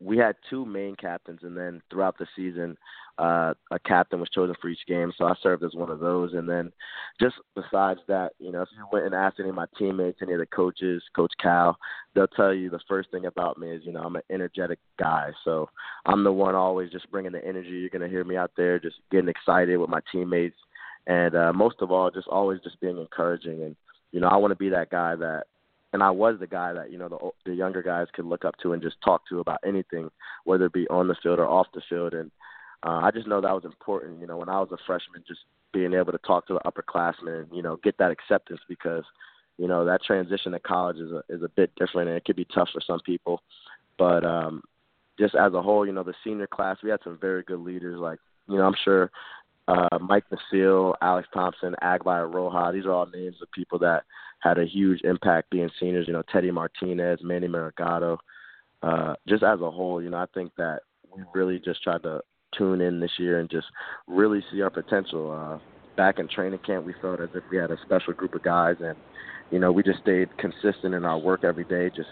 we 0.00 0.16
had 0.16 0.36
two 0.48 0.64
main 0.64 0.94
captains, 0.94 1.40
and 1.42 1.56
then 1.56 1.82
throughout 1.90 2.18
the 2.18 2.26
season, 2.36 2.76
uh, 3.18 3.52
a 3.72 3.78
captain 3.80 4.20
was 4.20 4.28
chosen 4.30 4.54
for 4.60 4.68
each 4.68 4.86
game. 4.86 5.12
So 5.18 5.24
I 5.24 5.34
served 5.42 5.64
as 5.64 5.74
one 5.74 5.90
of 5.90 5.98
those. 5.98 6.34
And 6.34 6.48
then, 6.48 6.72
just 7.20 7.34
besides 7.56 7.98
that, 8.06 8.32
you 8.38 8.52
know, 8.52 8.62
if 8.62 8.68
you 8.76 8.86
went 8.92 9.06
and 9.06 9.14
asked 9.14 9.40
any 9.40 9.48
of 9.48 9.56
my 9.56 9.66
teammates, 9.76 10.20
any 10.22 10.34
of 10.34 10.38
the 10.38 10.46
coaches, 10.46 11.02
Coach 11.16 11.32
Cal, 11.42 11.76
they'll 12.14 12.28
tell 12.28 12.54
you 12.54 12.70
the 12.70 12.78
first 12.88 13.10
thing 13.10 13.26
about 13.26 13.58
me 13.58 13.72
is, 13.72 13.82
you 13.84 13.92
know, 13.92 14.02
I'm 14.02 14.14
an 14.14 14.22
energetic 14.30 14.78
guy. 15.00 15.30
So 15.44 15.68
I'm 16.06 16.22
the 16.22 16.32
one 16.32 16.54
always 16.54 16.92
just 16.92 17.10
bringing 17.10 17.32
the 17.32 17.44
energy. 17.44 17.70
You're 17.70 17.90
gonna 17.90 18.08
hear 18.08 18.24
me 18.24 18.36
out 18.36 18.52
there, 18.56 18.78
just 18.78 18.96
getting 19.10 19.28
excited 19.28 19.78
with 19.78 19.90
my 19.90 20.00
teammates, 20.12 20.56
and 21.08 21.34
uh, 21.34 21.52
most 21.52 21.76
of 21.80 21.90
all, 21.90 22.10
just 22.10 22.28
always 22.28 22.60
just 22.60 22.80
being 22.80 22.98
encouraging. 22.98 23.64
And 23.64 23.74
you 24.12 24.20
know, 24.20 24.28
I 24.28 24.36
want 24.36 24.52
to 24.52 24.56
be 24.56 24.68
that 24.68 24.90
guy 24.90 25.16
that 25.16 25.44
and 25.92 26.02
I 26.02 26.10
was 26.10 26.36
the 26.38 26.46
guy 26.46 26.72
that 26.72 26.92
you 26.92 26.98
know 26.98 27.08
the 27.08 27.50
the 27.50 27.56
younger 27.56 27.82
guys 27.82 28.08
could 28.12 28.26
look 28.26 28.44
up 28.44 28.56
to 28.62 28.72
and 28.72 28.82
just 28.82 29.00
talk 29.02 29.22
to 29.28 29.40
about 29.40 29.58
anything, 29.64 30.10
whether 30.44 30.66
it 30.66 30.72
be 30.72 30.88
on 30.88 31.08
the 31.08 31.16
field 31.22 31.38
or 31.38 31.46
off 31.46 31.66
the 31.74 31.82
field. 31.88 32.14
And 32.14 32.30
uh, 32.84 33.00
I 33.02 33.10
just 33.10 33.26
know 33.26 33.40
that 33.40 33.54
was 33.54 33.64
important. 33.64 34.20
You 34.20 34.26
know, 34.26 34.36
when 34.36 34.48
I 34.48 34.60
was 34.60 34.70
a 34.72 34.78
freshman, 34.86 35.24
just 35.26 35.40
being 35.72 35.94
able 35.94 36.12
to 36.12 36.18
talk 36.18 36.46
to 36.46 36.54
the 36.54 36.70
upperclassmen, 36.70 37.46
you 37.52 37.62
know, 37.62 37.76
get 37.76 37.96
that 37.98 38.10
acceptance 38.10 38.60
because 38.68 39.04
you 39.56 39.66
know 39.66 39.84
that 39.84 40.02
transition 40.02 40.52
to 40.52 40.60
college 40.60 40.98
is 40.98 41.10
a, 41.10 41.22
is 41.28 41.42
a 41.42 41.48
bit 41.48 41.72
different 41.76 42.08
and 42.08 42.16
it 42.16 42.24
could 42.24 42.36
be 42.36 42.46
tough 42.54 42.68
for 42.72 42.80
some 42.86 43.00
people. 43.00 43.42
But 43.96 44.24
um, 44.24 44.62
just 45.18 45.34
as 45.34 45.54
a 45.54 45.62
whole, 45.62 45.86
you 45.86 45.92
know, 45.92 46.04
the 46.04 46.14
senior 46.22 46.46
class, 46.46 46.76
we 46.82 46.90
had 46.90 47.00
some 47.02 47.18
very 47.20 47.42
good 47.42 47.60
leaders. 47.60 47.98
Like 47.98 48.18
you 48.46 48.58
know, 48.58 48.64
I'm 48.64 48.76
sure 48.84 49.10
uh, 49.68 49.98
Mike 50.00 50.24
Nasile, 50.30 50.96
Alex 51.02 51.28
Thompson, 51.32 51.76
Agbai 51.82 52.32
Roja. 52.32 52.72
These 52.72 52.86
are 52.86 52.92
all 52.92 53.06
names 53.06 53.36
of 53.42 53.52
people 53.52 53.78
that 53.80 54.04
had 54.40 54.58
a 54.58 54.64
huge 54.64 55.02
impact 55.02 55.50
being 55.50 55.68
seniors. 55.78 56.06
You 56.06 56.14
know, 56.14 56.22
Teddy 56.32 56.50
Martinez, 56.50 57.20
Manny 57.22 57.48
Margado. 57.48 58.16
Uh, 58.82 59.14
just 59.28 59.42
as 59.42 59.60
a 59.60 59.70
whole, 59.70 60.02
you 60.02 60.08
know, 60.08 60.16
I 60.16 60.26
think 60.32 60.52
that 60.56 60.80
we 61.14 61.22
really 61.34 61.58
just 61.58 61.82
tried 61.82 62.02
to 62.04 62.22
tune 62.56 62.80
in 62.80 63.00
this 63.00 63.10
year 63.18 63.40
and 63.40 63.50
just 63.50 63.66
really 64.06 64.42
see 64.50 64.62
our 64.62 64.70
potential. 64.70 65.30
Uh, 65.30 65.58
back 65.96 66.18
in 66.18 66.28
training 66.28 66.60
camp, 66.64 66.86
we 66.86 66.94
felt 67.02 67.20
as 67.20 67.28
if 67.34 67.42
we 67.50 67.58
had 67.58 67.70
a 67.70 67.76
special 67.84 68.14
group 68.14 68.34
of 68.34 68.42
guys, 68.42 68.76
and 68.80 68.96
you 69.50 69.58
know, 69.58 69.70
we 69.70 69.82
just 69.82 70.00
stayed 70.00 70.28
consistent 70.38 70.94
in 70.94 71.04
our 71.04 71.18
work 71.18 71.44
every 71.44 71.64
day. 71.64 71.90
Just 71.94 72.08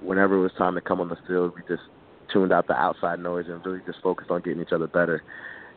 whenever 0.00 0.36
it 0.36 0.42
was 0.42 0.52
time 0.56 0.74
to 0.74 0.80
come 0.80 1.00
on 1.00 1.08
the 1.08 1.16
field, 1.26 1.54
we 1.56 1.62
just 1.62 1.88
tuned 2.32 2.52
out 2.52 2.66
the 2.68 2.74
outside 2.74 3.18
noise 3.18 3.46
and 3.48 3.64
really 3.66 3.80
just 3.86 4.00
focused 4.02 4.30
on 4.30 4.40
getting 4.42 4.62
each 4.62 4.72
other 4.72 4.86
better. 4.86 5.22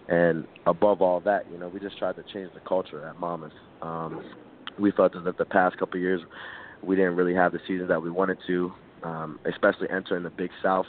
And 0.07 0.45
above 0.67 1.01
all 1.01 1.19
that, 1.21 1.49
you 1.51 1.57
know, 1.57 1.67
we 1.67 1.79
just 1.79 1.97
tried 1.97 2.15
to 2.17 2.23
change 2.33 2.53
the 2.53 2.59
culture 2.59 3.07
at 3.07 3.19
Monmouth. 3.19 3.53
Um, 3.81 4.23
we 4.79 4.91
felt 4.91 5.13
that 5.13 5.37
the 5.37 5.45
past 5.45 5.77
couple 5.77 5.97
of 5.97 6.03
years 6.03 6.21
we 6.83 6.95
didn't 6.95 7.15
really 7.15 7.33
have 7.33 7.51
the 7.51 7.59
seasons 7.67 7.89
that 7.89 8.01
we 8.01 8.11
wanted 8.11 8.37
to, 8.47 8.71
um, 9.03 9.39
especially 9.45 9.89
entering 9.89 10.23
the 10.23 10.29
Big 10.29 10.51
South. 10.61 10.85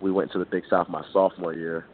We 0.00 0.10
went 0.10 0.32
to 0.32 0.38
the 0.38 0.44
Big 0.44 0.64
South 0.68 0.88
my 0.88 1.04
sophomore 1.12 1.54
year, 1.54 1.86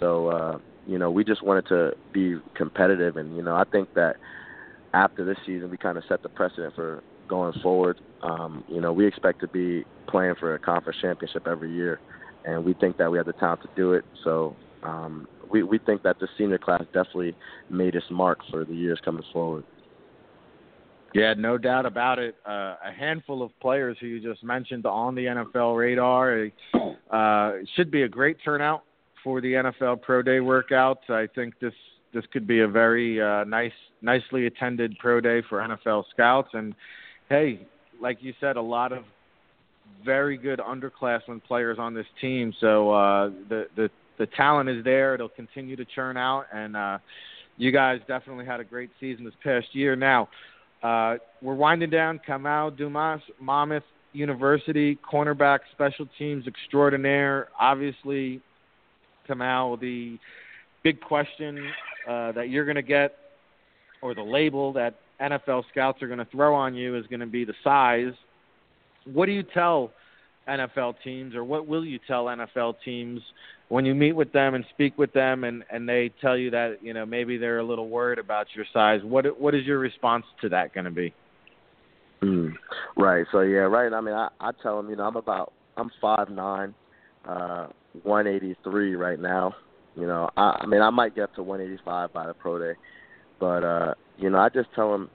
so 0.00 0.28
uh, 0.28 0.58
you 0.86 0.98
know 0.98 1.10
we 1.10 1.24
just 1.24 1.42
wanted 1.42 1.66
to 1.68 1.92
be 2.12 2.36
competitive, 2.54 3.16
and 3.16 3.36
you 3.36 3.42
know 3.42 3.54
I 3.54 3.64
think 3.64 3.94
that 3.94 4.16
after 4.94 5.24
this 5.24 5.38
season 5.46 5.70
we 5.70 5.76
kind 5.76 5.96
of 5.96 6.04
set 6.08 6.22
the 6.22 6.28
precedent 6.28 6.74
for 6.74 7.02
going 7.28 7.54
forward. 7.62 8.00
Um, 8.22 8.64
you 8.68 8.80
know 8.80 8.92
we 8.92 9.06
expect 9.06 9.40
to 9.40 9.48
be 9.48 9.84
playing 10.06 10.34
for 10.38 10.54
a 10.54 10.58
conference 10.58 10.98
championship 11.00 11.46
every 11.46 11.72
year, 11.72 12.00
and 12.44 12.64
we 12.64 12.74
think 12.74 12.96
that 12.98 13.10
we 13.10 13.18
have 13.18 13.26
the 13.26 13.32
talent 13.34 13.62
to 13.62 13.68
do 13.76 13.92
it. 13.92 14.04
So 14.24 14.56
um, 14.82 15.28
we 15.52 15.62
we 15.62 15.78
think 15.78 16.02
that 16.02 16.18
the 16.18 16.28
senior 16.38 16.58
class 16.58 16.82
definitely 16.86 17.36
made 17.70 17.94
its 17.94 18.06
mark 18.10 18.38
for 18.50 18.64
the 18.64 18.74
years 18.74 18.98
coming 19.04 19.24
forward. 19.32 19.64
Yeah, 21.14 21.34
no 21.36 21.58
doubt 21.58 21.84
about 21.84 22.18
it. 22.18 22.36
Uh, 22.46 22.76
a 22.84 22.92
handful 22.98 23.42
of 23.42 23.50
players 23.60 23.98
who 24.00 24.06
you 24.06 24.20
just 24.20 24.42
mentioned 24.42 24.86
on 24.86 25.14
the 25.14 25.26
NFL 25.26 25.76
radar. 25.76 26.48
Uh, 27.10 27.52
should 27.76 27.90
be 27.90 28.02
a 28.02 28.08
great 28.08 28.38
turnout 28.42 28.84
for 29.22 29.42
the 29.42 29.52
NFL 29.52 30.00
Pro 30.00 30.22
Day 30.22 30.38
workouts. 30.38 31.10
I 31.10 31.26
think 31.34 31.58
this 31.60 31.74
this 32.14 32.24
could 32.32 32.46
be 32.46 32.60
a 32.60 32.68
very 32.68 33.20
uh, 33.20 33.44
nice, 33.44 33.72
nicely 34.00 34.46
attended 34.46 34.96
pro 34.98 35.20
day 35.20 35.42
for 35.48 35.58
NFL 35.58 36.04
scouts. 36.12 36.50
And 36.52 36.74
hey, 37.28 37.66
like 38.00 38.18
you 38.20 38.34
said, 38.40 38.56
a 38.56 38.62
lot 38.62 38.92
of 38.92 39.04
very 40.04 40.36
good 40.36 40.60
underclassmen 40.60 41.42
players 41.44 41.78
on 41.78 41.94
this 41.94 42.06
team. 42.20 42.52
So 42.60 42.90
uh, 42.90 43.30
the 43.48 43.66
the 43.76 43.90
the 44.22 44.28
talent 44.36 44.68
is 44.68 44.84
there. 44.84 45.14
It'll 45.14 45.28
continue 45.28 45.74
to 45.74 45.84
churn 45.84 46.16
out, 46.16 46.46
and 46.54 46.76
uh, 46.76 46.98
you 47.56 47.72
guys 47.72 47.98
definitely 48.06 48.46
had 48.46 48.60
a 48.60 48.64
great 48.64 48.90
season 49.00 49.24
this 49.24 49.34
past 49.42 49.66
year. 49.72 49.96
Now, 49.96 50.28
uh, 50.84 51.16
we're 51.40 51.56
winding 51.56 51.90
down. 51.90 52.20
Kamau 52.26 52.76
Dumas, 52.76 53.20
Monmouth 53.40 53.82
University 54.12 54.96
cornerback, 55.12 55.58
special 55.72 56.06
teams 56.20 56.46
extraordinaire. 56.46 57.48
Obviously, 57.58 58.40
Kamau, 59.28 59.80
the 59.80 60.18
big 60.84 61.00
question 61.00 61.58
uh, 62.08 62.30
that 62.30 62.48
you're 62.48 62.64
going 62.64 62.76
to 62.76 62.82
get, 62.82 63.16
or 64.02 64.14
the 64.14 64.22
label 64.22 64.72
that 64.74 65.00
NFL 65.20 65.64
scouts 65.72 66.00
are 66.00 66.06
going 66.06 66.20
to 66.20 66.26
throw 66.26 66.54
on 66.54 66.76
you, 66.76 66.96
is 66.96 67.08
going 67.08 67.18
to 67.18 67.26
be 67.26 67.44
the 67.44 67.54
size. 67.64 68.12
What 69.04 69.26
do 69.26 69.32
you 69.32 69.42
tell 69.42 69.90
NFL 70.48 70.94
teams, 71.04 71.34
or 71.34 71.44
what 71.44 71.66
will 71.66 71.84
you 71.84 71.98
tell 72.06 72.26
NFL 72.26 72.76
teams 72.84 73.20
when 73.68 73.84
you 73.84 73.94
meet 73.94 74.12
with 74.12 74.32
them 74.32 74.54
and 74.54 74.64
speak 74.70 74.98
with 74.98 75.12
them, 75.12 75.44
and 75.44 75.64
and 75.70 75.88
they 75.88 76.10
tell 76.20 76.36
you 76.36 76.50
that 76.50 76.78
you 76.82 76.92
know 76.92 77.06
maybe 77.06 77.38
they're 77.38 77.58
a 77.58 77.64
little 77.64 77.88
worried 77.88 78.18
about 78.18 78.46
your 78.54 78.64
size? 78.72 79.00
What 79.04 79.40
what 79.40 79.54
is 79.54 79.64
your 79.64 79.78
response 79.78 80.24
to 80.40 80.48
that 80.50 80.74
going 80.74 80.84
to 80.84 80.90
be? 80.90 81.14
Mm, 82.22 82.52
right. 82.96 83.26
So 83.32 83.40
yeah, 83.40 83.60
right. 83.60 83.92
I 83.92 84.00
mean, 84.00 84.14
I 84.14 84.28
I 84.40 84.50
tell 84.62 84.76
them, 84.76 84.90
you 84.90 84.96
know, 84.96 85.04
I'm 85.04 85.16
about 85.16 85.52
I'm 85.76 85.90
five 86.00 86.28
nine, 86.28 86.74
uh, 87.26 87.68
183 88.02 88.96
right 88.96 89.18
now. 89.18 89.54
You 89.96 90.06
know, 90.06 90.30
I, 90.36 90.60
I 90.62 90.66
mean, 90.66 90.80
I 90.80 90.90
might 90.90 91.14
get 91.14 91.24
up 91.24 91.34
to 91.34 91.42
185 91.42 92.12
by 92.12 92.26
the 92.26 92.34
pro 92.34 92.58
day, 92.58 92.78
but 93.38 93.64
uh, 93.64 93.94
you 94.18 94.30
know, 94.30 94.38
I 94.38 94.48
just 94.48 94.68
tell 94.74 94.90
them 94.90 95.10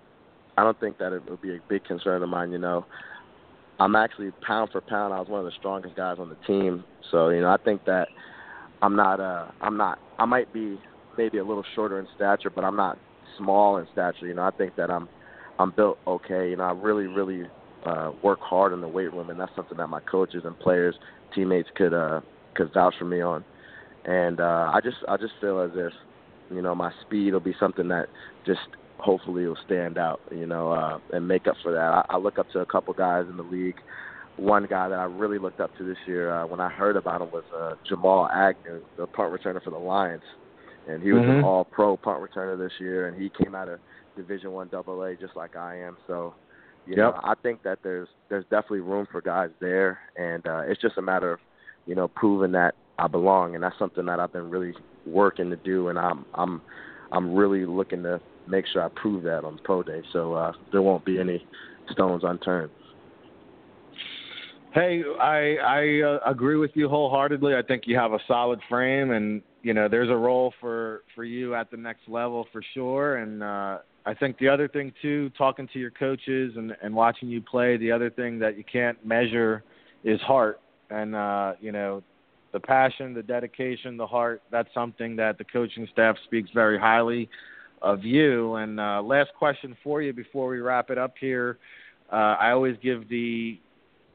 I 0.57 0.63
don't 0.63 0.79
think 0.79 0.97
that 0.97 1.13
it 1.13 1.29
would 1.29 1.41
be 1.41 1.55
a 1.55 1.59
big 1.69 1.83
concern 1.85 2.23
of 2.23 2.29
mine. 2.29 2.51
You 2.51 2.57
know, 2.57 2.85
I'm 3.79 3.95
actually 3.95 4.31
pound 4.45 4.71
for 4.71 4.81
pound, 4.81 5.13
I 5.13 5.19
was 5.19 5.29
one 5.29 5.39
of 5.39 5.45
the 5.45 5.57
strongest 5.59 5.95
guys 5.95 6.17
on 6.19 6.29
the 6.29 6.37
team. 6.47 6.83
So 7.11 7.29
you 7.29 7.41
know, 7.41 7.49
I 7.49 7.57
think 7.57 7.85
that 7.85 8.07
I'm 8.81 8.95
not. 8.95 9.19
Uh, 9.19 9.47
I'm 9.61 9.77
not. 9.77 9.99
I 10.19 10.25
might 10.25 10.51
be 10.53 10.79
maybe 11.17 11.37
a 11.37 11.43
little 11.43 11.65
shorter 11.75 11.99
in 11.99 12.07
stature, 12.15 12.49
but 12.49 12.63
I'm 12.63 12.75
not 12.75 12.97
small 13.37 13.77
in 13.77 13.87
stature. 13.91 14.27
You 14.27 14.33
know, 14.33 14.43
I 14.43 14.51
think 14.51 14.75
that 14.75 14.89
I'm. 14.89 15.07
I'm 15.59 15.71
built 15.71 15.97
okay. 16.05 16.51
You 16.51 16.57
know, 16.57 16.63
I 16.63 16.71
really, 16.71 17.07
really 17.07 17.47
uh, 17.85 18.11
work 18.23 18.39
hard 18.41 18.73
in 18.73 18.81
the 18.81 18.87
weight 18.87 19.11
room, 19.11 19.29
and 19.29 19.39
that's 19.39 19.51
something 19.55 19.77
that 19.77 19.87
my 19.87 19.99
coaches 20.01 20.43
and 20.45 20.57
players, 20.59 20.95
teammates 21.33 21.69
could 21.75 21.93
uh, 21.93 22.21
could 22.55 22.73
vouch 22.73 22.93
for 22.99 23.05
me 23.05 23.21
on. 23.21 23.43
And 24.05 24.39
uh, 24.39 24.71
I 24.73 24.79
just, 24.83 24.97
I 25.07 25.17
just 25.17 25.33
feel 25.41 25.59
as 25.59 25.71
if, 25.75 25.91
you 26.49 26.61
know, 26.61 26.73
my 26.73 26.91
speed 27.01 27.33
will 27.33 27.41
be 27.41 27.55
something 27.59 27.89
that 27.89 28.07
just 28.45 28.61
hopefully 28.99 29.45
will 29.45 29.57
stand 29.65 29.97
out, 29.97 30.21
you 30.31 30.45
know, 30.45 30.71
uh, 30.71 30.99
and 31.13 31.27
make 31.27 31.47
up 31.47 31.55
for 31.61 31.71
that. 31.71 31.79
I, 31.79 32.05
I 32.09 32.17
look 32.17 32.39
up 32.39 32.49
to 32.51 32.59
a 32.59 32.65
couple 32.65 32.93
guys 32.93 33.25
in 33.29 33.37
the 33.37 33.43
league. 33.43 33.77
One 34.37 34.67
guy 34.69 34.89
that 34.89 34.99
I 34.99 35.05
really 35.05 35.39
looked 35.39 35.59
up 35.59 35.75
to 35.77 35.83
this 35.83 35.97
year 36.05 36.31
uh, 36.31 36.45
when 36.45 36.59
I 36.59 36.69
heard 36.69 36.95
about 36.95 37.21
him 37.21 37.31
was 37.31 37.43
uh, 37.55 37.75
Jamal 37.87 38.27
Agnew, 38.27 38.81
the 38.97 39.07
punt 39.07 39.33
returner 39.33 39.63
for 39.63 39.71
the 39.71 39.77
Lions, 39.77 40.23
and 40.87 41.01
he 41.01 41.11
was 41.11 41.23
mm-hmm. 41.23 41.39
an 41.39 41.43
All-Pro 41.43 41.97
punt 41.97 42.21
returner 42.21 42.57
this 42.57 42.73
year, 42.79 43.07
and 43.07 43.19
he 43.19 43.31
came 43.43 43.55
out 43.55 43.67
of 43.67 43.79
Division 44.15 44.51
One 44.51 44.69
AA 44.73 45.13
just 45.19 45.35
like 45.35 45.55
I 45.55 45.79
am. 45.79 45.97
So, 46.05 46.35
you 46.85 46.95
yep. 46.95 46.97
know, 46.97 47.19
I 47.23 47.33
think 47.41 47.63
that 47.63 47.79
there's 47.83 48.07
there's 48.29 48.45
definitely 48.45 48.81
room 48.81 49.07
for 49.11 49.21
guys 49.21 49.49
there, 49.59 49.99
and 50.15 50.45
uh, 50.45 50.61
it's 50.67 50.81
just 50.81 50.97
a 50.97 51.01
matter 51.01 51.33
of, 51.33 51.39
you 51.85 51.95
know, 51.95 52.07
proving 52.07 52.51
that 52.53 52.75
I 52.99 53.07
belong, 53.07 53.55
and 53.55 53.63
that's 53.63 53.77
something 53.79 54.05
that 54.05 54.19
I've 54.19 54.33
been 54.33 54.49
really 54.49 54.73
working 55.05 55.49
to 55.49 55.55
do, 55.55 55.89
and 55.89 55.97
I'm 55.97 56.25
I'm 56.33 56.61
I'm 57.11 57.33
really 57.33 57.65
looking 57.65 58.03
to 58.03 58.21
make 58.47 58.65
sure 58.71 58.83
I 58.83 58.89
prove 58.89 59.23
that 59.23 59.43
on 59.43 59.59
pro 59.63 59.83
day. 59.83 60.01
So 60.13 60.33
uh, 60.33 60.53
there 60.71 60.81
won't 60.81 61.05
be 61.05 61.19
any 61.19 61.45
stones 61.91 62.23
unturned. 62.25 62.71
Hey, 64.73 65.01
I 65.19 65.55
I 65.55 66.01
uh, 66.01 66.19
agree 66.29 66.57
with 66.57 66.71
you 66.75 66.89
wholeheartedly. 66.89 67.55
I 67.55 67.61
think 67.61 67.83
you 67.85 67.97
have 67.97 68.13
a 68.13 68.19
solid 68.27 68.59
frame, 68.69 69.11
and 69.11 69.41
you 69.63 69.73
know 69.73 69.87
there's 69.87 70.09
a 70.09 70.15
role 70.15 70.53
for 70.59 71.03
for 71.15 71.23
you 71.23 71.55
at 71.55 71.71
the 71.71 71.77
next 71.77 72.07
level 72.07 72.45
for 72.51 72.61
sure. 72.73 73.17
And 73.17 73.41
uh, 73.41 73.79
I 74.05 74.13
think 74.13 74.37
the 74.37 74.49
other 74.49 74.67
thing 74.67 74.93
too, 75.01 75.31
talking 75.37 75.67
to 75.73 75.79
your 75.79 75.91
coaches 75.91 76.53
and 76.57 76.73
and 76.83 76.93
watching 76.93 77.29
you 77.29 77.41
play, 77.41 77.77
the 77.77 77.91
other 77.91 78.09
thing 78.09 78.39
that 78.39 78.57
you 78.57 78.63
can't 78.71 79.03
measure 79.05 79.63
is 80.03 80.19
heart. 80.21 80.59
And 80.89 81.15
uh, 81.15 81.53
you 81.59 81.71
know, 81.71 82.03
the 82.53 82.59
passion, 82.59 83.13
the 83.13 83.23
dedication, 83.23 83.97
the 83.97 84.07
heart. 84.07 84.41
That's 84.51 84.69
something 84.73 85.15
that 85.15 85.37
the 85.37 85.43
coaching 85.45 85.87
staff 85.91 86.17
speaks 86.25 86.49
very 86.53 86.77
highly 86.77 87.29
of 87.81 88.03
you. 88.03 88.55
And 88.55 88.79
uh, 88.79 89.01
last 89.03 89.31
question 89.37 89.75
for 89.83 90.01
you 90.01 90.13
before 90.13 90.49
we 90.49 90.59
wrap 90.59 90.89
it 90.89 90.97
up 90.97 91.13
here. 91.19 91.57
Uh, 92.11 92.35
I 92.39 92.51
always 92.51 92.77
give 92.81 93.09
the 93.09 93.59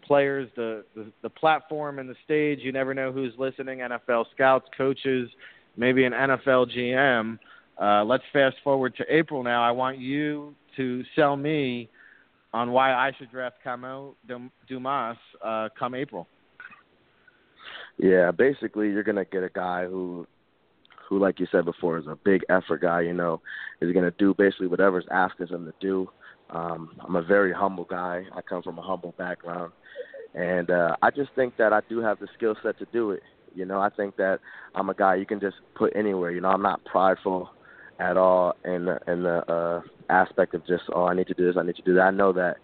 players 0.02 0.48
the, 0.56 0.84
the 0.94 1.12
the 1.22 1.30
platform 1.30 1.98
and 1.98 2.08
the 2.08 2.16
stage. 2.24 2.60
You 2.62 2.72
never 2.72 2.94
know 2.94 3.12
who's 3.12 3.32
listening. 3.38 3.80
NFL 3.80 4.26
scouts, 4.34 4.66
coaches, 4.76 5.28
maybe 5.76 6.04
an 6.04 6.12
NFL 6.12 6.74
GM. 6.76 7.38
Uh, 7.80 8.04
let's 8.04 8.24
fast 8.32 8.56
forward 8.62 8.94
to 8.96 9.04
April 9.08 9.42
now. 9.42 9.62
I 9.62 9.70
want 9.70 9.98
you 9.98 10.54
to 10.76 11.02
sell 11.16 11.36
me 11.36 11.88
on 12.52 12.72
why 12.72 12.92
I 12.92 13.12
should 13.18 13.30
draft 13.30 13.56
Kamau 13.64 14.14
Dumas 14.68 15.16
uh, 15.42 15.68
come 15.78 15.94
April. 15.94 16.26
Yeah, 17.98 18.30
basically, 18.30 18.90
you're 18.90 19.02
gonna 19.02 19.24
get 19.24 19.42
a 19.42 19.50
guy 19.50 19.86
who, 19.86 20.26
who, 21.12 21.18
like 21.18 21.38
you 21.38 21.46
said 21.52 21.66
before, 21.66 21.98
is 21.98 22.06
a 22.06 22.16
big 22.24 22.40
effort 22.48 22.80
guy. 22.80 23.02
You 23.02 23.12
know, 23.12 23.42
is 23.82 23.92
gonna 23.92 24.12
do 24.12 24.32
basically 24.32 24.66
whatever's 24.66 25.04
asked 25.10 25.40
of 25.40 25.50
him 25.50 25.66
to 25.66 25.74
do. 25.78 26.08
Um, 26.48 26.96
I'm 27.00 27.16
a 27.16 27.22
very 27.22 27.52
humble 27.52 27.84
guy. 27.84 28.24
I 28.34 28.40
come 28.40 28.62
from 28.62 28.78
a 28.78 28.82
humble 28.82 29.14
background, 29.18 29.72
and 30.34 30.70
uh, 30.70 30.96
I 31.02 31.10
just 31.10 31.28
think 31.34 31.58
that 31.58 31.74
I 31.74 31.80
do 31.86 31.98
have 31.98 32.18
the 32.18 32.28
skill 32.34 32.56
set 32.62 32.78
to 32.78 32.86
do 32.94 33.10
it. 33.10 33.22
You 33.54 33.66
know, 33.66 33.78
I 33.78 33.90
think 33.90 34.16
that 34.16 34.40
I'm 34.74 34.88
a 34.88 34.94
guy 34.94 35.16
you 35.16 35.26
can 35.26 35.38
just 35.38 35.56
put 35.74 35.94
anywhere. 35.94 36.30
You 36.30 36.40
know, 36.40 36.48
I'm 36.48 36.62
not 36.62 36.82
prideful 36.86 37.50
at 38.00 38.16
all 38.16 38.54
in 38.64 38.86
the 38.86 38.98
in 39.06 39.22
the 39.22 39.52
uh, 39.52 39.82
aspect 40.08 40.54
of 40.54 40.66
just 40.66 40.84
oh 40.94 41.04
I 41.04 41.14
need 41.14 41.26
to 41.26 41.34
do 41.34 41.44
this, 41.44 41.56
I 41.58 41.62
need 41.62 41.76
to 41.76 41.82
do 41.82 41.94
that. 41.94 42.04
I 42.04 42.10
know 42.10 42.32
that 42.32 42.56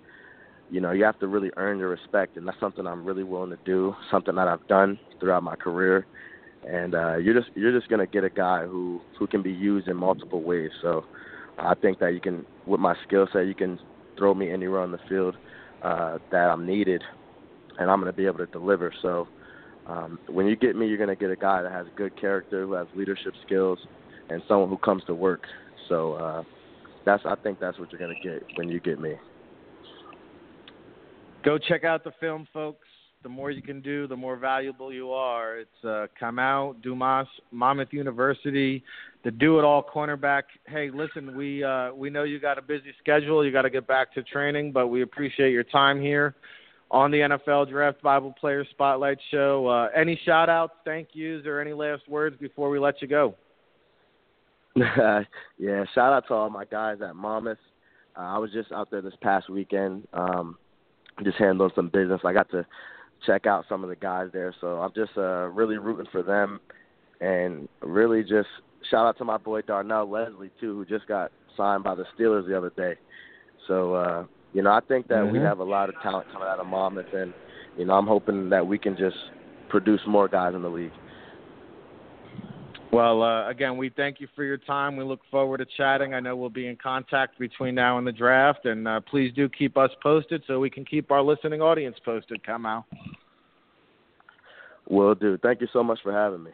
you 0.71 0.81
know, 0.81 0.93
you 0.93 1.05
have 1.05 1.19
to 1.21 1.27
really 1.27 1.51
earn 1.57 1.79
your 1.79 1.89
respect, 1.89 2.37
and 2.37 2.47
that's 2.47 2.61
something 2.61 2.87
I'm 2.87 3.05
really 3.05 3.25
willing 3.25 3.51
to 3.51 3.59
do. 3.65 3.95
Something 4.11 4.35
that 4.37 4.49
I've 4.49 4.67
done 4.69 4.99
throughout 5.19 5.43
my 5.43 5.57
career, 5.57 6.07
and 6.67 6.95
uh, 6.95 7.17
you're 7.17 7.35
just 7.35 7.55
you're 7.55 7.77
just 7.77 7.89
gonna 7.91 8.07
get 8.07 8.25
a 8.25 8.31
guy 8.31 8.65
who 8.65 9.01
who 9.19 9.27
can 9.27 9.43
be 9.43 9.53
used 9.53 9.89
in 9.89 9.97
multiple 9.97 10.43
ways. 10.43 10.71
So 10.83 11.05
I 11.59 11.75
think 11.75 11.99
that 12.01 12.15
you 12.15 12.21
can, 12.21 12.45
with 12.67 12.81
my 12.81 12.95
skill 13.07 13.29
set, 13.33 13.47
you 13.47 13.55
can 13.55 13.79
throw 14.17 14.35
me 14.35 14.51
anywhere 14.51 14.81
on 14.81 14.93
the 14.93 14.99
field 15.09 15.37
uh, 15.83 16.19
that 16.31 16.51
I'm 16.51 16.67
needed, 16.67 17.03
and 17.79 17.91
I'm 17.91 18.01
gonna 18.01 18.13
be 18.13 18.27
able 18.27 18.39
to 18.39 18.47
deliver. 18.47 18.93
So 19.03 19.29
um, 19.87 20.19
when 20.29 20.47
you 20.47 20.57
get 20.57 20.77
me, 20.77 20.87
you're 20.87 20.99
gonna 20.99 21.17
get 21.17 21.31
a 21.31 21.37
guy 21.37 21.63
that 21.63 21.73
has 21.73 21.87
good 21.97 22.19
character, 22.21 22.65
who 22.65 22.73
has 22.73 22.87
leadership 22.95 23.35
skills, 23.47 23.79
and 24.29 24.43
someone 24.49 24.69
who 24.69 24.79
comes 24.79 25.03
to 25.07 25.15
work. 25.15 25.43
So 25.89 26.15
uh, 26.15 26.43
that's 27.05 27.23
I 27.25 27.37
think 27.37 27.61
that's 27.61 27.79
what 27.79 27.91
you're 27.93 28.01
gonna 28.01 28.21
get 28.23 28.43
when 28.57 28.69
you 28.69 28.81
get 28.81 28.99
me. 29.01 29.15
Go 31.45 31.57
check 31.57 31.85
out 31.85 32.05
the 32.05 32.13
film, 32.21 32.47
folks. 32.53 32.88
The 33.23 33.29
more 33.29 33.51
you 33.51 33.63
can 33.63 33.81
do, 33.81 34.07
the 34.07 34.17
more 34.17 34.37
valuable 34.37 34.93
you 34.93 35.11
are. 35.11 35.59
It's 35.59 35.85
uh, 35.85 36.07
Kamau 36.21 36.81
Dumas, 36.83 37.27
Monmouth 37.51 37.89
University, 37.91 38.85
the 39.25 39.33
do-it-all 39.33 39.83
cornerback. 39.93 40.45
Hey, 40.69 40.91
listen, 40.95 41.37
we 41.37 41.65
uh, 41.65 41.93
we 41.93 42.11
know 42.11 42.23
you 42.23 42.39
got 42.39 42.59
a 42.59 42.63
busy 42.63 42.95
schedule. 43.01 43.45
You 43.45 43.51
got 43.51 43.63
to 43.63 43.71
get 43.71 43.89
back 43.89 44.15
to 44.15 44.23
training, 44.23 44.71
but 44.71 44.87
we 44.87 45.03
appreciate 45.03 45.51
your 45.51 45.65
time 45.65 46.01
here 46.01 46.37
on 46.93 47.11
the 47.11 47.19
NFL 47.19 47.69
Draft 47.69 48.01
Bible 48.03 48.33
Player 48.39 48.65
Spotlight 48.71 49.19
Show. 49.33 49.67
Uh, 49.67 49.89
any 49.97 50.19
shout-outs, 50.25 50.75
thank 50.85 51.09
yous, 51.13 51.45
or 51.45 51.61
any 51.61 51.73
last 51.73 52.09
words 52.09 52.37
before 52.39 52.71
we 52.71 52.79
let 52.79 53.03
you 53.03 53.09
go? 53.09 53.35
yeah, 54.77 55.85
shout 55.93 56.13
out 56.13 56.25
to 56.29 56.35
all 56.35 56.51
my 56.51 56.65
guys 56.65 56.99
at 57.07 57.17
Monmouth. 57.17 57.59
Uh, 58.17 58.23
I 58.23 58.39
was 58.39 58.53
just 58.53 58.71
out 58.71 58.91
there 58.91 59.03
this 59.03 59.15
past 59.23 59.51
weekend. 59.51 60.07
Um, 60.13 60.57
just 61.25 61.37
handling 61.37 61.71
some 61.75 61.89
business. 61.89 62.21
I 62.25 62.33
got 62.33 62.49
to 62.51 62.65
check 63.27 63.47
out 63.47 63.65
some 63.69 63.83
of 63.83 63.89
the 63.89 63.97
guys 63.97 64.29
there, 64.33 64.55
so 64.61 64.81
I'm 64.81 64.93
just 64.95 65.13
uh, 65.17 65.49
really 65.49 65.79
rooting 65.79 66.07
for 66.11 66.23
them, 66.23 66.61
and 67.21 67.69
really 67.83 68.23
just 68.23 68.49
shout 68.91 69.07
out 69.07 69.19
to 69.19 69.25
my 69.25 69.37
boy 69.37 69.63
Darnell 69.63 70.09
Leslie 70.09 70.51
too, 70.61 70.75
who 70.75 70.85
just 70.85 71.07
got 71.07 71.33
signed 71.57 71.85
by 71.85 71.95
the 71.95 72.05
Steelers 72.17 72.47
the 72.47 72.57
other 72.57 72.71
day. 72.71 72.95
So 73.67 73.95
uh, 73.95 74.25
you 74.53 74.63
know, 74.63 74.71
I 74.71 74.81
think 74.81 75.09
that 75.09 75.17
mm-hmm. 75.17 75.33
we 75.33 75.39
have 75.41 75.59
a 75.59 75.65
lot 75.65 75.89
of 75.89 75.95
talent 76.03 76.27
coming 76.33 76.49
out 76.49 76.61
of 76.61 76.67
Monmouth, 76.67 77.13
and 77.13 77.35
you 77.77 77.85
know, 77.85 77.95
I'm 77.95 78.07
hoping 78.07 78.51
that 78.51 78.67
we 78.67 78.79
can 78.79 78.97
just 78.97 79.17
produce 79.69 80.01
more 80.07 80.29
guys 80.29 80.55
in 80.55 80.63
the 80.63 80.71
league. 80.71 80.93
Well, 82.91 83.23
uh, 83.23 83.49
again, 83.49 83.77
we 83.77 83.91
thank 83.91 84.19
you 84.19 84.29
for 84.35 84.45
your 84.45 84.57
time. 84.57 84.97
We 84.97 85.05
look 85.05 85.21
forward 85.31 85.59
to 85.59 85.67
chatting. 85.77 86.15
I 86.15 86.21
know 86.21 86.35
we'll 86.37 86.49
be 86.49 86.69
in 86.69 86.77
contact 86.77 87.39
between 87.39 87.75
now 87.75 87.99
and 87.99 88.07
the 88.07 88.13
draft, 88.13 88.65
and 88.65 88.89
uh, 88.89 89.01
please 89.01 89.33
do 89.35 89.49
keep 89.49 89.77
us 89.77 89.91
posted 90.03 90.43
so 90.47 90.59
we 90.59 90.71
can 90.71 90.87
keep 90.87 91.11
our 91.11 91.23
listening 91.23 91.61
audience 91.61 91.97
posted. 92.03 92.43
Kamau. 92.43 92.85
Will 94.89 95.15
do. 95.15 95.37
Thank 95.37 95.61
you 95.61 95.69
so 95.71 95.85
much 95.85 95.99
for 96.03 96.13
having 96.13 96.43
me. 96.43 96.51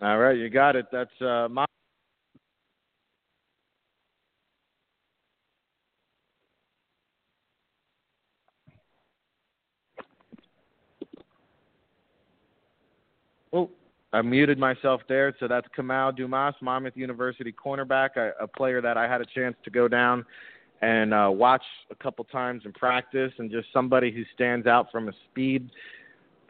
All 0.00 0.18
right, 0.18 0.36
you 0.36 0.48
got 0.48 0.74
it. 0.74 0.86
That's 0.90 1.10
uh, 1.20 1.48
my. 1.50 1.66
Oh. 13.52 13.70
I 14.12 14.22
muted 14.22 14.58
myself 14.58 15.00
there. 15.08 15.34
So 15.40 15.48
that's 15.48 15.66
Kamau 15.76 16.16
Dumas, 16.16 16.54
Monmouth 16.60 16.96
University 16.96 17.52
cornerback, 17.52 18.16
a, 18.16 18.32
a, 18.40 18.46
player 18.46 18.80
that 18.80 18.96
I 18.96 19.08
had 19.08 19.20
a 19.20 19.26
chance 19.26 19.56
to 19.64 19.70
go 19.70 19.88
down 19.88 20.24
and 20.80 21.12
uh, 21.12 21.28
watch 21.32 21.64
a 21.90 21.94
couple 21.94 22.24
times 22.24 22.62
in 22.64 22.72
practice, 22.72 23.32
and 23.38 23.50
just 23.50 23.68
somebody 23.72 24.12
who 24.12 24.22
stands 24.34 24.66
out 24.66 24.92
from 24.92 25.08
a 25.08 25.12
speed 25.30 25.70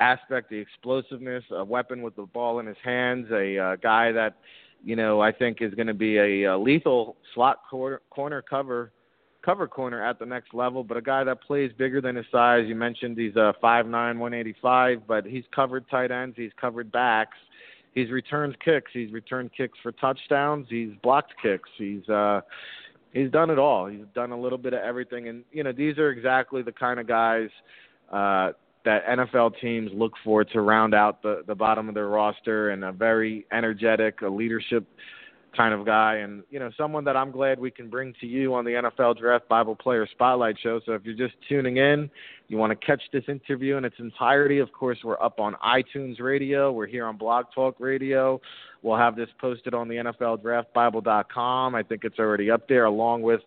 aspect, 0.01 0.51
the 0.51 0.57
explosiveness, 0.57 1.45
a 1.53 1.65
weapon 1.65 2.03
with 2.03 2.17
the 2.17 2.27
ball 2.27 2.59
in 2.59 2.67
his 2.67 2.77
hands, 2.85 3.27
a 3.31 3.59
uh, 3.59 3.77
guy 3.77 4.13
that 4.13 4.37
you 4.85 4.97
know 4.97 5.21
I 5.21 5.33
think 5.33 5.59
is 5.61 5.73
going 5.75 5.87
to 5.87 5.95
be 5.95 6.19
a, 6.19 6.45
a 6.45 6.59
lethal 6.59 7.17
slot 7.35 7.61
corner, 7.71 8.01
corner 8.11 8.43
cover 8.43 8.93
cover 9.47 9.69
corner 9.69 10.05
at 10.05 10.19
the 10.19 10.27
next 10.27 10.53
level, 10.53 10.83
but 10.83 10.97
a 10.97 11.01
guy 11.01 11.23
that 11.23 11.41
plays 11.41 11.71
bigger 11.79 12.01
than 12.01 12.17
his 12.17 12.27
size. 12.33 12.65
You 12.67 12.75
mentioned 12.75 13.17
he's 13.17 13.37
a 13.37 13.49
uh, 13.49 13.53
five 13.61 13.87
nine, 13.87 14.19
one 14.19 14.35
eighty 14.35 14.55
five, 14.61 15.07
but 15.07 15.25
he's 15.25 15.45
covered 15.55 15.89
tight 15.89 16.11
ends, 16.11 16.35
he's 16.37 16.51
covered 16.61 16.91
backs, 16.91 17.39
he's 17.95 18.11
returned 18.11 18.57
kicks, 18.63 18.91
he's 18.93 19.13
returned 19.13 19.51
kicks 19.57 19.79
for 19.83 19.93
touchdowns, 19.93 20.67
he's 20.69 20.91
blocked 21.03 21.33
kicks, 21.41 21.71
he's 21.79 22.07
uh 22.09 22.41
he's 23.13 23.31
done 23.31 23.49
it 23.49 23.59
all. 23.59 23.87
He's 23.87 24.05
done 24.15 24.33
a 24.33 24.39
little 24.39 24.59
bit 24.59 24.75
of 24.75 24.81
everything 24.81 25.29
and 25.29 25.45
you 25.53 25.63
know, 25.63 25.73
these 25.73 25.97
are 25.97 26.11
exactly 26.11 26.63
the 26.63 26.73
kind 26.73 26.99
of 26.99 27.07
guys 27.07 27.49
uh 28.13 28.51
that 28.85 29.05
NFL 29.07 29.61
teams 29.61 29.91
look 29.95 30.13
for 30.25 30.45
to 30.45 30.61
round 30.61 30.93
out 30.93 31.23
the 31.23 31.43
the 31.47 31.55
bottom 31.55 31.89
of 31.89 31.95
their 31.95 32.09
roster 32.09 32.71
and 32.71 32.85
a 32.85 32.91
very 32.91 33.47
energetic, 33.53 34.23
a 34.23 34.29
leadership 34.29 34.85
kind 35.57 35.75
of 35.75 35.87
guy 35.87 36.17
and 36.17 36.43
you 36.51 36.59
know 36.59 36.71
someone 36.77 37.05
that 37.05 37.17
I'm 37.17 37.31
glad 37.31 37.59
we 37.59 37.71
can 37.71 37.89
bring 37.89 38.15
to 38.21 38.27
you 38.27 38.55
on 38.55 38.65
the 38.65 38.73
NFL 38.73 39.19
Draft 39.19 39.49
Bible 39.49 39.75
Player 39.75 40.07
Spotlight 40.11 40.57
show. 40.63 40.81
So 40.85 40.93
if 40.93 41.03
you're 41.05 41.17
just 41.17 41.35
tuning 41.49 41.79
in, 41.79 42.11
you 42.49 42.57
want 42.57 42.79
to 42.79 42.87
catch 42.87 43.03
this 43.13 43.25
interview 43.29 43.77
in 43.77 43.85
its 43.85 43.97
entirety, 43.99 44.59
of 44.59 44.73
course 44.73 44.99
we're 45.03 45.21
up 45.21 45.41
on 45.41 45.55
iTunes 45.65 46.21
Radio, 46.21 46.73
we're 46.73 46.87
here 46.87 47.07
on 47.07 47.17
Blog 47.17 47.47
Talk 47.55 47.77
Radio. 47.79 48.41
We'll 48.83 48.99
have 48.99 49.17
this 49.17 49.29
posted 49.41 49.75
on 49.75 49.89
the 49.89 49.97
NFLDraftBible.com. 49.97 51.75
I 51.75 51.83
think 51.83 52.05
it's 52.05 52.19
already 52.19 52.51
up 52.51 52.69
there 52.69 52.85
along 52.85 53.23
with 53.23 53.41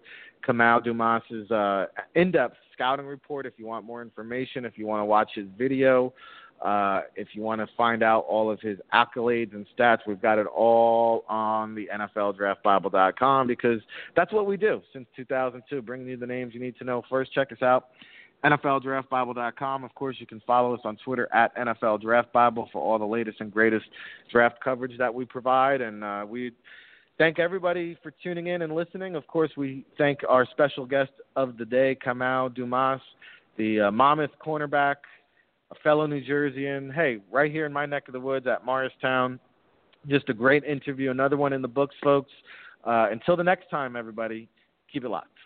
Kamau 0.46 0.84
Dumas's 0.84 1.50
uh, 1.52 1.86
in-depth 2.16 2.58
scouting 2.74 3.06
report 3.06 3.46
if 3.46 3.54
you 3.58 3.66
want 3.66 3.86
more 3.86 4.02
information, 4.02 4.66
if 4.66 4.78
you 4.78 4.88
want 4.88 5.02
to 5.02 5.06
watch 5.06 5.32
his 5.36 5.46
video. 5.58 6.14
Uh, 6.62 7.02
if 7.16 7.30
you 7.34 7.42
want 7.42 7.62
to 7.62 7.68
find 7.78 8.04
out 8.04 8.26
all 8.28 8.52
of 8.52 8.60
his 8.60 8.78
accolades 8.94 9.54
and 9.54 9.66
stats, 9.78 10.00
we've 10.06 10.22
got 10.22 10.38
it 10.38 10.48
all 10.48 11.24
on 11.30 11.74
the 11.74 11.88
NFLDraftBible.com 11.94 13.48
because 13.48 13.82
that's 14.16 14.34
what 14.34 14.46
we 14.46 14.58
do 14.58 14.82
since 14.92 15.08
2002, 15.16 15.82
bringing 15.82 16.08
you 16.08 16.18
the 16.18 16.28
names 16.28 16.54
you 16.54 16.60
need 16.60 16.78
to 16.78 16.84
know 16.84 17.02
first. 17.10 17.32
Check 17.34 17.54
us 17.54 17.62
out, 17.62 17.88
NFLDraftBible.com. 18.44 19.86
Of 19.86 19.96
course, 19.96 20.18
you 20.20 20.28
can 20.28 20.42
follow 20.46 20.74
us 20.74 20.82
on 20.84 20.98
Twitter 20.98 21.30
at 21.34 21.56
NFLDraftBible 21.56 22.72
for 22.72 22.82
all 22.82 23.00
the 23.00 23.06
latest 23.06 23.40
and 23.40 23.52
greatest 23.52 23.86
draft 24.30 24.58
coverage 24.62 24.98
that 24.98 25.14
we 25.14 25.24
provide. 25.24 25.80
And 25.80 26.04
uh, 26.04 26.26
we 26.28 26.52
thank 27.18 27.40
everybody 27.40 27.98
for 28.04 28.12
tuning 28.22 28.48
in 28.48 28.64
and 28.64 28.76
listening. 28.76 29.16
Of 29.16 29.26
course, 29.28 29.52
we 29.56 29.86
thank 29.98 30.20
our 30.28 30.46
special 30.52 30.86
guest 30.86 31.12
of 31.38 31.58
the 31.58 31.66
day, 31.66 31.98
Kamau 32.06 32.54
Dumas, 32.54 33.00
the 33.58 33.80
uh, 33.80 33.92
Monmouth 33.92 34.32
cornerback– 34.46 34.96
a 35.72 35.76
fellow 35.84 36.06
New 36.08 36.22
Jerseyan. 36.22 36.94
Hey, 36.94 37.20
right 37.32 37.52
here 37.52 37.66
in 37.66 37.74
my 37.74 37.86
neck 37.86 38.08
of 38.08 38.14
the 38.14 38.20
woods 38.20 38.48
at 38.48 38.66
Morristown. 38.66 39.40
Just 40.08 40.30
a 40.30 40.34
great 40.34 40.64
interview. 40.64 41.12
Another 41.12 41.38
one 41.38 41.54
in 41.54 41.62
the 41.62 41.68
books, 41.68 41.96
folks. 42.04 42.32
Uh, 42.84 43.08
until 43.12 43.36
the 43.36 43.44
next 43.44 43.70
time, 43.70 43.96
everybody, 43.96 44.50
keep 44.92 45.04
it 45.04 45.10
locked. 45.10 45.38